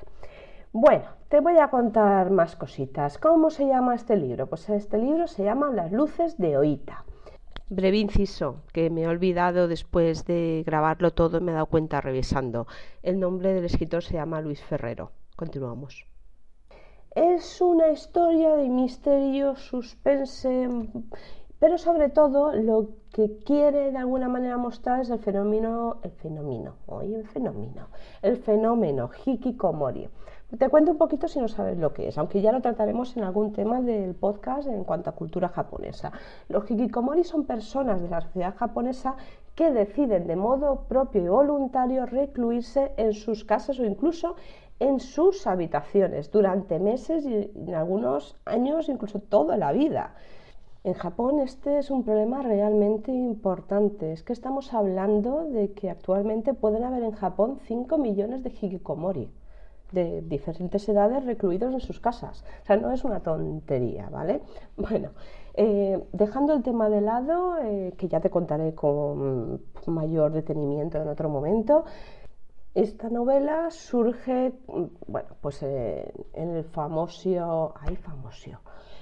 Bueno, 0.72 1.04
te 1.28 1.40
voy 1.40 1.58
a 1.58 1.68
contar 1.68 2.30
más 2.30 2.56
cositas. 2.56 3.18
¿Cómo 3.18 3.50
se 3.50 3.66
llama 3.66 3.94
este 3.94 4.16
libro? 4.16 4.46
Pues 4.46 4.70
este 4.70 4.96
libro 4.96 5.26
se 5.26 5.44
llama 5.44 5.70
Las 5.70 5.92
luces 5.92 6.38
de 6.38 6.56
Oita. 6.56 7.04
Breve 7.74 7.96
inciso, 7.96 8.56
que 8.74 8.90
me 8.90 9.04
he 9.04 9.08
olvidado 9.08 9.66
después 9.66 10.26
de 10.26 10.62
grabarlo 10.66 11.12
todo 11.12 11.40
me 11.40 11.52
he 11.52 11.54
dado 11.54 11.64
cuenta 11.64 12.02
revisando. 12.02 12.66
El 13.02 13.18
nombre 13.18 13.54
del 13.54 13.64
escritor 13.64 14.02
se 14.04 14.12
llama 14.12 14.42
Luis 14.42 14.62
Ferrero. 14.62 15.10
Continuamos. 15.36 16.06
Es 17.14 17.62
una 17.62 17.88
historia 17.88 18.56
de 18.56 18.68
misterio, 18.68 19.56
suspense, 19.56 20.68
pero 21.58 21.78
sobre 21.78 22.10
todo 22.10 22.52
lo 22.54 22.90
que 23.10 23.38
quiere 23.38 23.90
de 23.90 23.96
alguna 23.96 24.28
manera 24.28 24.58
mostrar 24.58 25.00
es 25.00 25.08
el 25.08 25.20
fenómeno, 25.20 25.98
el 26.02 26.10
fenómeno, 26.10 26.74
oye, 26.84 27.16
el 27.16 27.26
fenómeno, 27.26 27.88
el 28.20 28.36
fenómeno 28.36 29.08
hikikomori. 29.24 30.10
Te 30.58 30.68
cuento 30.68 30.90
un 30.90 30.98
poquito 30.98 31.28
si 31.28 31.40
no 31.40 31.48
sabes 31.48 31.78
lo 31.78 31.94
que 31.94 32.08
es, 32.08 32.18
aunque 32.18 32.42
ya 32.42 32.52
lo 32.52 32.60
trataremos 32.60 33.16
en 33.16 33.22
algún 33.24 33.54
tema 33.54 33.80
del 33.80 34.14
podcast 34.14 34.68
en 34.68 34.84
cuanto 34.84 35.08
a 35.08 35.14
cultura 35.14 35.48
japonesa. 35.48 36.12
Los 36.50 36.70
hikikomori 36.70 37.24
son 37.24 37.46
personas 37.46 38.02
de 38.02 38.10
la 38.10 38.20
sociedad 38.20 38.54
japonesa 38.54 39.16
que 39.54 39.72
deciden 39.72 40.26
de 40.26 40.36
modo 40.36 40.84
propio 40.88 41.24
y 41.24 41.28
voluntario 41.28 42.04
recluirse 42.04 42.92
en 42.98 43.14
sus 43.14 43.44
casas 43.44 43.80
o 43.80 43.86
incluso 43.86 44.36
en 44.78 45.00
sus 45.00 45.46
habitaciones 45.46 46.30
durante 46.30 46.78
meses 46.78 47.24
y 47.24 47.50
en 47.54 47.74
algunos 47.74 48.36
años 48.44 48.90
incluso 48.90 49.20
toda 49.20 49.56
la 49.56 49.72
vida. 49.72 50.16
En 50.84 50.92
Japón 50.92 51.40
este 51.40 51.78
es 51.78 51.90
un 51.90 52.04
problema 52.04 52.42
realmente 52.42 53.10
importante. 53.10 54.12
Es 54.12 54.22
que 54.22 54.34
estamos 54.34 54.74
hablando 54.74 55.44
de 55.44 55.72
que 55.72 55.88
actualmente 55.88 56.52
pueden 56.52 56.84
haber 56.84 57.04
en 57.04 57.12
Japón 57.12 57.58
5 57.66 57.96
millones 57.96 58.42
de 58.42 58.50
hikikomori 58.50 59.30
de 59.92 60.22
diferentes 60.22 60.88
edades 60.88 61.24
recluidos 61.24 61.72
en 61.72 61.80
sus 61.80 62.00
casas. 62.00 62.44
O 62.62 62.66
sea, 62.66 62.76
no 62.76 62.90
es 62.92 63.04
una 63.04 63.20
tontería, 63.20 64.08
¿vale? 64.10 64.40
Bueno, 64.76 65.10
eh, 65.54 66.02
dejando 66.12 66.54
el 66.54 66.62
tema 66.62 66.88
de 66.88 67.00
lado, 67.00 67.58
eh, 67.58 67.92
que 67.96 68.08
ya 68.08 68.20
te 68.20 68.30
contaré 68.30 68.74
con 68.74 69.60
mayor 69.86 70.32
detenimiento 70.32 71.00
en 71.00 71.08
otro 71.08 71.28
momento, 71.28 71.84
esta 72.74 73.10
novela 73.10 73.70
surge, 73.70 74.54
bueno, 75.06 75.28
pues 75.42 75.62
eh, 75.62 76.10
en 76.32 76.56
el 76.56 76.64
famoso, 76.64 77.74
ay, 77.78 77.96
famoso, 77.96 78.50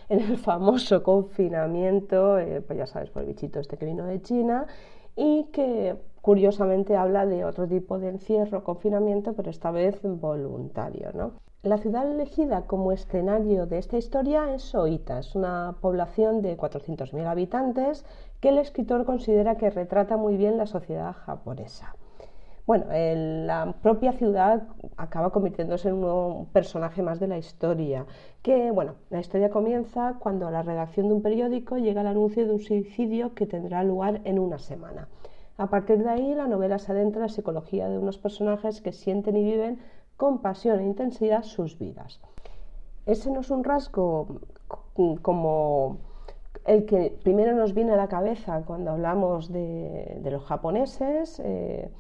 en 0.09 0.21
el 0.21 0.39
famoso 0.39 1.05
confinamiento, 1.05 2.39
pues 2.67 2.79
ya 2.79 2.87
sabes, 2.87 3.11
por 3.11 3.23
el 3.23 3.29
bichito 3.29 3.61
este 3.61 3.77
que 3.77 3.87
vino 3.87 4.05
de 4.07 4.21
China, 4.21 4.67
y 5.15 5.45
que 5.53 5.97
curiosamente 6.23 6.97
habla 6.97 7.27
de 7.27 7.45
otro 7.45 7.67
tipo 7.67 7.99
de 7.99 8.09
encierro, 8.09 8.65
confinamiento, 8.65 9.33
pero 9.35 9.51
esta 9.51 9.71
vez 9.71 10.01
voluntario. 10.03 11.11
¿no? 11.15 11.33
La 11.63 11.79
ciudad 11.79 12.11
elegida 12.11 12.63
como 12.63 12.93
escenario 12.93 13.67
de 13.67 13.79
esta 13.79 13.99
historia 13.99 14.55
es 14.55 14.75
Oita, 14.75 15.19
es 15.19 15.35
una 15.35 15.77
población 15.81 16.41
de 16.41 16.57
400.000 16.57 17.27
habitantes 17.27 18.05
que 18.41 18.49
el 18.49 18.59
escritor 18.59 19.05
considera 19.05 19.57
que 19.57 19.69
retrata 19.69 20.17
muy 20.17 20.37
bien 20.37 20.57
la 20.57 20.67
sociedad 20.67 21.13
japonesa. 21.13 21.95
Bueno, 22.67 22.87
la 22.89 23.75
propia 23.83 24.13
ciudad 24.13 24.63
acaba 24.97 25.31
convirtiéndose 25.31 25.89
en 25.89 26.05
un 26.05 26.47
personaje 26.47 27.03
más 27.03 27.19
de 27.19 27.27
la 27.27 27.37
historia, 27.37 28.07
que 28.43 28.71
bueno, 28.71 28.95
la 29.11 29.19
historia 29.21 29.51
comienza 29.51 30.17
cuando 30.21 30.47
a 30.47 30.51
la 30.51 30.63
redacción 30.63 31.09
de 31.09 31.15
un 31.15 31.23
periódico 31.23 31.79
llega 31.79 32.03
el 32.03 32.07
anuncio 32.07 32.47
de 32.47 32.53
un 32.53 32.61
suicidio 32.61 33.35
que 33.35 33.47
tendrá 33.47 33.83
lugar 33.83 34.21
en 34.25 34.39
una 34.39 34.59
semana. 34.59 35.09
A 35.61 35.67
partir 35.67 35.99
de 36.03 36.09
ahí, 36.09 36.35
la 36.35 36.47
novela 36.47 36.79
se 36.79 36.91
adentra 36.91 37.21
en 37.21 37.27
la 37.27 37.29
psicología 37.29 37.87
de 37.91 37.99
unos 37.99 38.17
personajes 38.17 38.81
que 38.81 38.93
sienten 38.93 39.37
y 39.37 39.45
viven 39.45 39.79
con 40.17 40.39
pasión 40.39 40.81
e 40.81 40.85
intensidad 40.85 41.43
sus 41.43 41.79
vidas. 41.79 42.19
Ese 43.05 43.31
no 43.31 43.41
es 43.41 43.51
un 43.51 43.63
rasgo 43.63 44.41
como 45.21 45.99
el 46.65 46.87
que 46.87 47.15
primero 47.23 47.55
nos 47.55 47.75
viene 47.75 47.93
a 47.93 47.97
la 47.97 48.09
cabeza 48.09 48.63
cuando 48.67 48.93
hablamos 48.93 49.53
de, 49.53 50.23
los 50.25 50.43
japoneses. 50.45 51.43
Eh, 51.45 51.91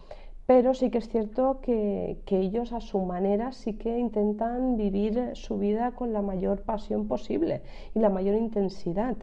pero 0.46 0.72
sí 0.72 0.90
que 0.90 0.98
es 0.98 1.08
cierto 1.10 1.60
que, 1.60 2.16
ellos 2.30 2.72
a 2.72 2.80
su 2.80 2.98
manera 3.00 3.52
sí 3.52 3.74
que 3.74 3.98
intentan 3.98 4.78
vivir 4.78 5.32
su 5.34 5.58
vida 5.58 5.92
con 5.92 6.14
la 6.14 6.22
mayor 6.22 6.62
pasión 6.62 7.06
posible 7.08 7.60
y 7.94 7.98
la 7.98 8.08
mayor 8.08 8.36
intensidad. 8.36 9.16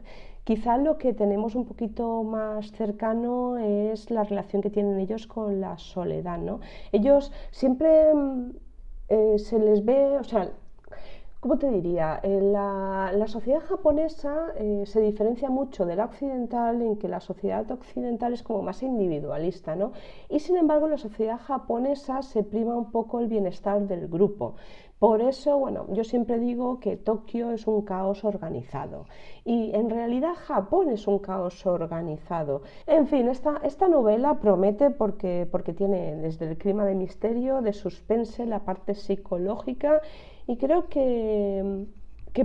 Quizá 0.48 0.78
lo 0.78 0.96
que 0.96 1.12
tenemos 1.12 1.54
un 1.54 1.66
poquito 1.66 2.22
más 2.22 2.72
cercano 2.72 3.58
es 3.58 4.10
la 4.10 4.24
relación 4.24 4.62
que 4.62 4.70
tienen 4.70 4.98
ellos 4.98 5.26
con 5.26 5.60
la 5.60 5.76
soledad, 5.76 6.38
¿no? 6.38 6.60
Ellos 6.90 7.32
siempre 7.50 8.14
mm, 8.14 8.52
eh, 9.10 9.38
se 9.38 9.58
les 9.58 9.84
ve, 9.84 10.16
o 10.16 10.24
sea, 10.24 10.50
¿Cómo 11.40 11.56
te 11.56 11.70
diría? 11.70 12.18
Eh, 12.24 12.40
la, 12.42 13.28
sociedad 13.28 13.60
japonesa 13.60 14.48
eh, 14.56 14.82
se 14.86 15.00
diferencia 15.00 15.48
mucho 15.48 15.86
de 15.86 15.94
la 15.94 16.06
occidental 16.06 16.82
en 16.82 16.96
que 16.96 17.06
la 17.06 17.20
sociedad 17.20 17.70
occidental 17.70 18.32
es 18.32 18.42
como 18.42 18.62
más 18.62 18.82
individualista, 18.82 19.76
¿no? 19.76 19.92
Y 20.28 20.40
sin 20.40 20.56
embargo, 20.56 20.88
la 20.88 20.98
sociedad 20.98 21.38
japonesa 21.38 22.22
se 22.22 22.42
prima 22.42 22.76
un 22.76 22.90
poco 22.90 23.20
el 23.20 23.28
bienestar 23.28 23.86
del 23.86 24.08
grupo. 24.08 24.56
Por 24.98 25.20
eso, 25.20 25.56
bueno, 25.56 25.86
yo 25.92 26.02
siempre 26.02 26.40
digo 26.40 26.80
que 26.80 26.96
Tokio 26.96 27.52
es 27.52 27.68
un 27.68 27.82
caos 27.82 28.24
organizado 28.24 29.04
y 29.44 29.72
en 29.76 29.90
realidad 29.90 30.34
Japón 30.34 30.90
es 30.90 31.06
un 31.06 31.20
caos 31.20 31.64
organizado. 31.66 32.62
En 32.88 33.06
fin, 33.06 33.28
esta, 33.28 33.60
esta 33.62 33.86
novela 33.86 34.40
promete 34.40 34.90
porque, 34.90 35.46
porque 35.48 35.72
tiene 35.72 36.16
desde 36.16 36.48
el 36.50 36.58
clima 36.58 36.84
de 36.84 36.96
misterio, 36.96 37.62
de 37.62 37.72
suspense, 37.74 38.44
la 38.44 38.64
parte 38.64 38.96
psicológica 38.96 40.00
y 40.48 40.56
creo 40.56 40.88
que, 40.88 41.86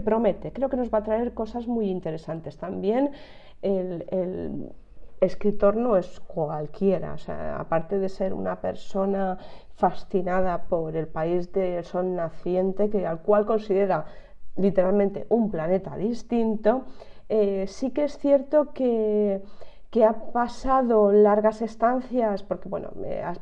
promete, 0.03 0.51
creo 0.51 0.69
que 0.69 0.75
nos 0.75 0.93
va 0.93 0.97
a 0.97 1.03
traer 1.03 1.33
cosas 1.33 1.67
muy 1.67 1.89
interesantes. 1.89 2.57
También 2.57 3.11
el, 3.61 4.69
escritor 5.21 5.77
no 5.77 5.95
es 5.95 6.19
cualquiera, 6.19 7.15
aparte 7.57 7.97
de 7.97 8.09
ser 8.09 8.33
una 8.33 8.59
persona 8.59 9.37
fascinada 9.75 10.63
por 10.63 10.97
el 10.97 11.07
país 11.07 11.53
del 11.53 11.85
sol 11.85 12.13
naciente, 12.13 12.89
que, 12.89 13.07
al 13.07 13.21
cual 13.21 13.45
considera 13.45 14.05
literalmente 14.57 15.25
un 15.29 15.49
planeta 15.49 15.95
distinto, 15.95 16.83
eh, 17.29 17.67
sí 17.67 17.91
que 17.91 18.03
es 18.03 18.17
cierto 18.17 18.73
que 18.73 19.41
que 19.93 20.03
ha 20.03 20.13
pasado 20.31 21.11
largas 21.11 21.61
estancias, 21.61 22.41
porque 22.41 22.67
bueno, 22.67 22.89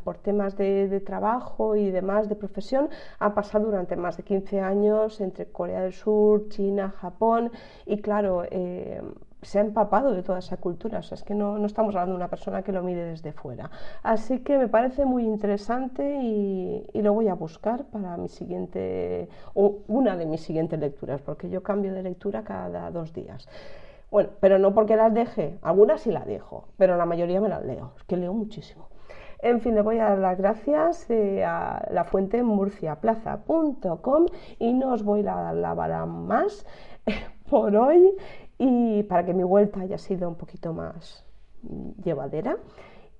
por 0.04 0.18
temas 0.18 0.58
de, 0.58 1.00
trabajo 1.00 1.78
y 1.78 1.92
demás, 1.92 2.28
de 2.28 2.36
profesión, 2.36 2.90
ha 3.20 3.34
pasado 3.34 3.68
durante 3.68 3.96
más 3.96 4.18
de 4.18 4.24
15 4.24 4.60
años 4.60 5.22
entre 5.22 5.46
Corea 5.46 5.82
del 5.82 5.94
Sur, 5.94 6.50
China, 6.50 6.90
Japón, 6.90 7.52
y 7.86 8.02
claro, 8.02 8.44
eh, 8.52 9.02
se 9.42 9.60
ha 9.60 9.62
empapado 9.62 10.12
de 10.12 10.24
toda 10.24 10.40
esa 10.40 10.58
cultura, 10.58 11.00
o 11.00 11.04
sea, 11.04 11.16
es 11.16 11.24
que 11.24 11.34
no, 11.34 11.58
no, 11.58 11.66
estamos 11.66 11.96
hablando 11.96 12.16
de 12.16 12.18
una 12.18 12.28
persona 12.28 12.64
que 12.64 12.74
lo 12.74 12.84
mire 12.84 13.06
desde 13.06 13.32
fuera. 13.32 13.72
Así 14.04 14.40
que 14.40 14.58
me 14.58 14.68
parece 14.68 15.06
muy 15.06 15.24
interesante 15.24 16.20
y, 16.22 16.86
y 16.92 17.02
lo 17.02 17.14
voy 17.14 17.30
a 17.30 17.34
buscar 17.34 17.86
para 17.86 18.18
mi 18.18 18.28
siguiente, 18.28 19.30
o 19.54 19.78
una 19.88 20.18
de 20.18 20.26
mis 20.26 20.42
siguientes 20.42 20.78
lecturas, 20.78 21.22
porque 21.22 21.50
yo 21.50 21.64
cambio 21.64 21.94
de 21.94 22.04
lectura 22.04 22.44
cada 22.44 22.92
dos 22.92 23.14
días. 23.14 23.48
Bueno, 24.12 24.30
pero 24.42 24.60
no 24.60 24.74
porque 24.74 24.98
las 24.98 25.14
deje, 25.14 25.58
algunas 25.62 26.02
sí 26.02 26.12
las 26.12 26.28
dejo, 26.28 26.68
pero 26.78 26.98
la 26.98 27.06
mayoría 27.06 27.40
me 27.40 27.48
las 27.48 27.64
leo, 27.64 27.94
es 27.98 28.04
que 28.04 28.18
leo 28.18 28.34
muchísimo. 28.34 28.90
En 29.40 29.62
fin, 29.62 29.74
le 29.74 29.82
voy 29.82 30.00
a 30.00 30.10
dar 30.10 30.20
las 30.20 30.38
gracias 30.38 31.10
eh, 31.10 31.44
a 31.46 31.88
la 31.90 32.04
fuente 32.04 32.44
murciaplaza.com 32.44 34.26
y 34.60 34.74
no 34.74 34.94
os 34.94 35.04
voy 35.04 35.22
a 35.22 35.34
dar 35.34 35.56
la 35.56 35.74
vara 35.74 36.06
más 36.06 36.66
por 37.50 37.76
hoy 37.76 38.16
y 38.58 39.04
para 39.04 39.26
que 39.26 39.34
mi 39.34 39.44
vuelta 39.44 39.80
haya 39.80 39.98
sido 39.98 40.28
un 40.28 40.36
poquito 40.36 40.74
más 40.74 41.26
llevadera. 42.04 42.58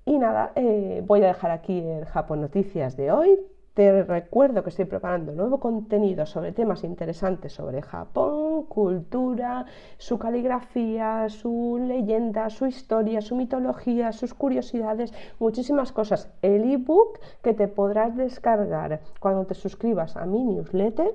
Y 0.04 0.18
nada, 0.18 0.52
eh, 0.56 1.02
voy 1.06 1.24
a 1.24 1.28
dejar 1.28 1.52
aquí 1.52 1.80
el 1.80 2.04
Japón 2.04 2.42
Noticias 2.42 2.96
de 2.96 3.10
hoy. 3.10 3.40
Te 3.74 4.02
recuerdo 4.02 4.62
que 4.62 4.68
estoy 4.70 4.84
preparando 4.84 5.32
nuevo 5.32 5.58
contenido 5.58 6.26
sobre 6.26 6.52
temas 6.52 6.84
interesantes 6.84 7.54
sobre 7.54 7.80
Japón, 7.80 8.41
cultura, 8.66 9.66
su 9.98 10.18
caligrafía, 10.18 11.28
su 11.28 11.78
leyenda, 11.80 12.50
su 12.50 12.66
historia, 12.66 13.20
su 13.20 13.36
mitología, 13.36 14.12
sus 14.12 14.34
curiosidades, 14.34 15.12
muchísimas 15.38 15.92
cosas. 15.92 16.30
El 16.42 16.70
ebook 16.70 17.18
que 17.42 17.54
te 17.54 17.68
podrás 17.68 18.16
descargar 18.16 19.00
cuando 19.20 19.46
te 19.46 19.54
suscribas 19.54 20.16
a 20.16 20.26
mi 20.26 20.44
newsletter. 20.44 21.14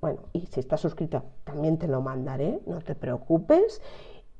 Bueno, 0.00 0.20
y 0.32 0.46
si 0.46 0.60
estás 0.60 0.80
suscrito 0.80 1.22
también 1.44 1.78
te 1.78 1.88
lo 1.88 2.02
mandaré, 2.02 2.60
no 2.66 2.80
te 2.80 2.94
preocupes. 2.94 3.80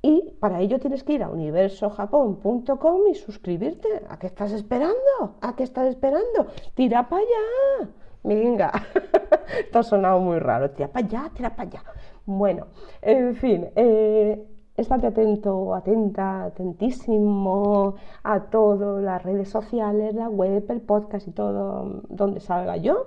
Y 0.02 0.20
para 0.38 0.60
ello 0.60 0.78
tienes 0.78 1.02
que 1.02 1.14
ir 1.14 1.22
a 1.22 1.30
universojapón.com 1.30 3.08
y 3.10 3.14
suscribirte. 3.14 3.88
¿A 4.10 4.18
qué 4.18 4.26
estás 4.26 4.52
esperando? 4.52 5.38
¿A 5.40 5.56
qué 5.56 5.62
estás 5.62 5.88
esperando? 5.88 6.48
Tira 6.74 7.08
para 7.08 7.22
allá. 7.22 7.88
Venga, 8.24 8.72
esto 9.58 9.78
ha 9.78 9.82
sonado 9.82 10.18
muy 10.18 10.38
raro. 10.38 10.70
Tira 10.70 10.88
para 10.88 11.06
allá, 11.06 11.30
tira 11.34 11.50
para 11.54 11.68
allá. 11.68 11.84
Bueno, 12.24 12.68
en 13.02 13.37
fin, 13.37 13.68
eh, 13.76 14.42
estate 14.76 15.08
atento, 15.08 15.74
atenta, 15.74 16.44
atentísimo 16.44 17.96
a 18.22 18.40
todo, 18.44 18.98
las 19.00 19.22
redes 19.22 19.50
sociales, 19.50 20.14
la 20.14 20.30
web, 20.30 20.64
el 20.70 20.80
podcast 20.80 21.28
y 21.28 21.32
todo 21.32 22.02
donde 22.08 22.40
salga 22.40 22.78
yo. 22.78 23.06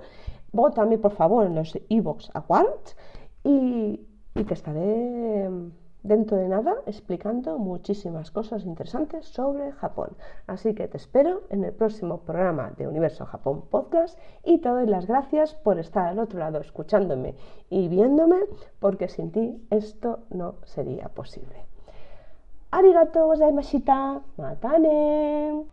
Vótame, 0.52 1.00
por 1.00 1.14
favor, 1.14 1.48
en 1.48 1.56
los 1.56 1.76
e-box 1.90 2.30
Awards 2.36 2.96
y, 3.44 4.08
y 4.36 4.44
te 4.44 4.54
estaré 4.54 5.50
dentro 6.08 6.38
de 6.38 6.48
nada 6.48 6.76
explicando 6.86 7.58
muchísimas 7.60 8.32
cosas 8.32 8.66
interesantes 8.66 9.26
sobre 9.28 9.72
Japón. 9.74 10.10
Así 10.48 10.74
que 10.74 10.88
te 10.88 10.98
espero 10.98 11.42
en 11.50 11.64
el 11.64 11.74
próximo 11.74 12.20
programa 12.20 12.72
de 12.78 12.88
Universo 12.88 13.26
Japón 13.26 13.64
Podcast 13.70 14.18
y 14.44 14.60
te 14.60 14.70
doy 14.70 14.88
las 14.88 15.06
gracias 15.06 15.54
por 15.54 15.80
estar 15.80 16.08
al 16.08 16.20
otro 16.20 16.40
lado 16.40 16.60
escuchándome 16.60 17.36
y 17.70 17.88
viéndome 17.88 18.38
porque 18.80 19.08
sin 19.08 19.32
ti 19.32 19.68
esto 19.70 20.20
no 20.30 20.56
sería 20.64 21.10
posible. 21.10 21.66
Arigato 22.72 23.28
gozaimashita. 23.28 24.22
Matane. 24.38 25.66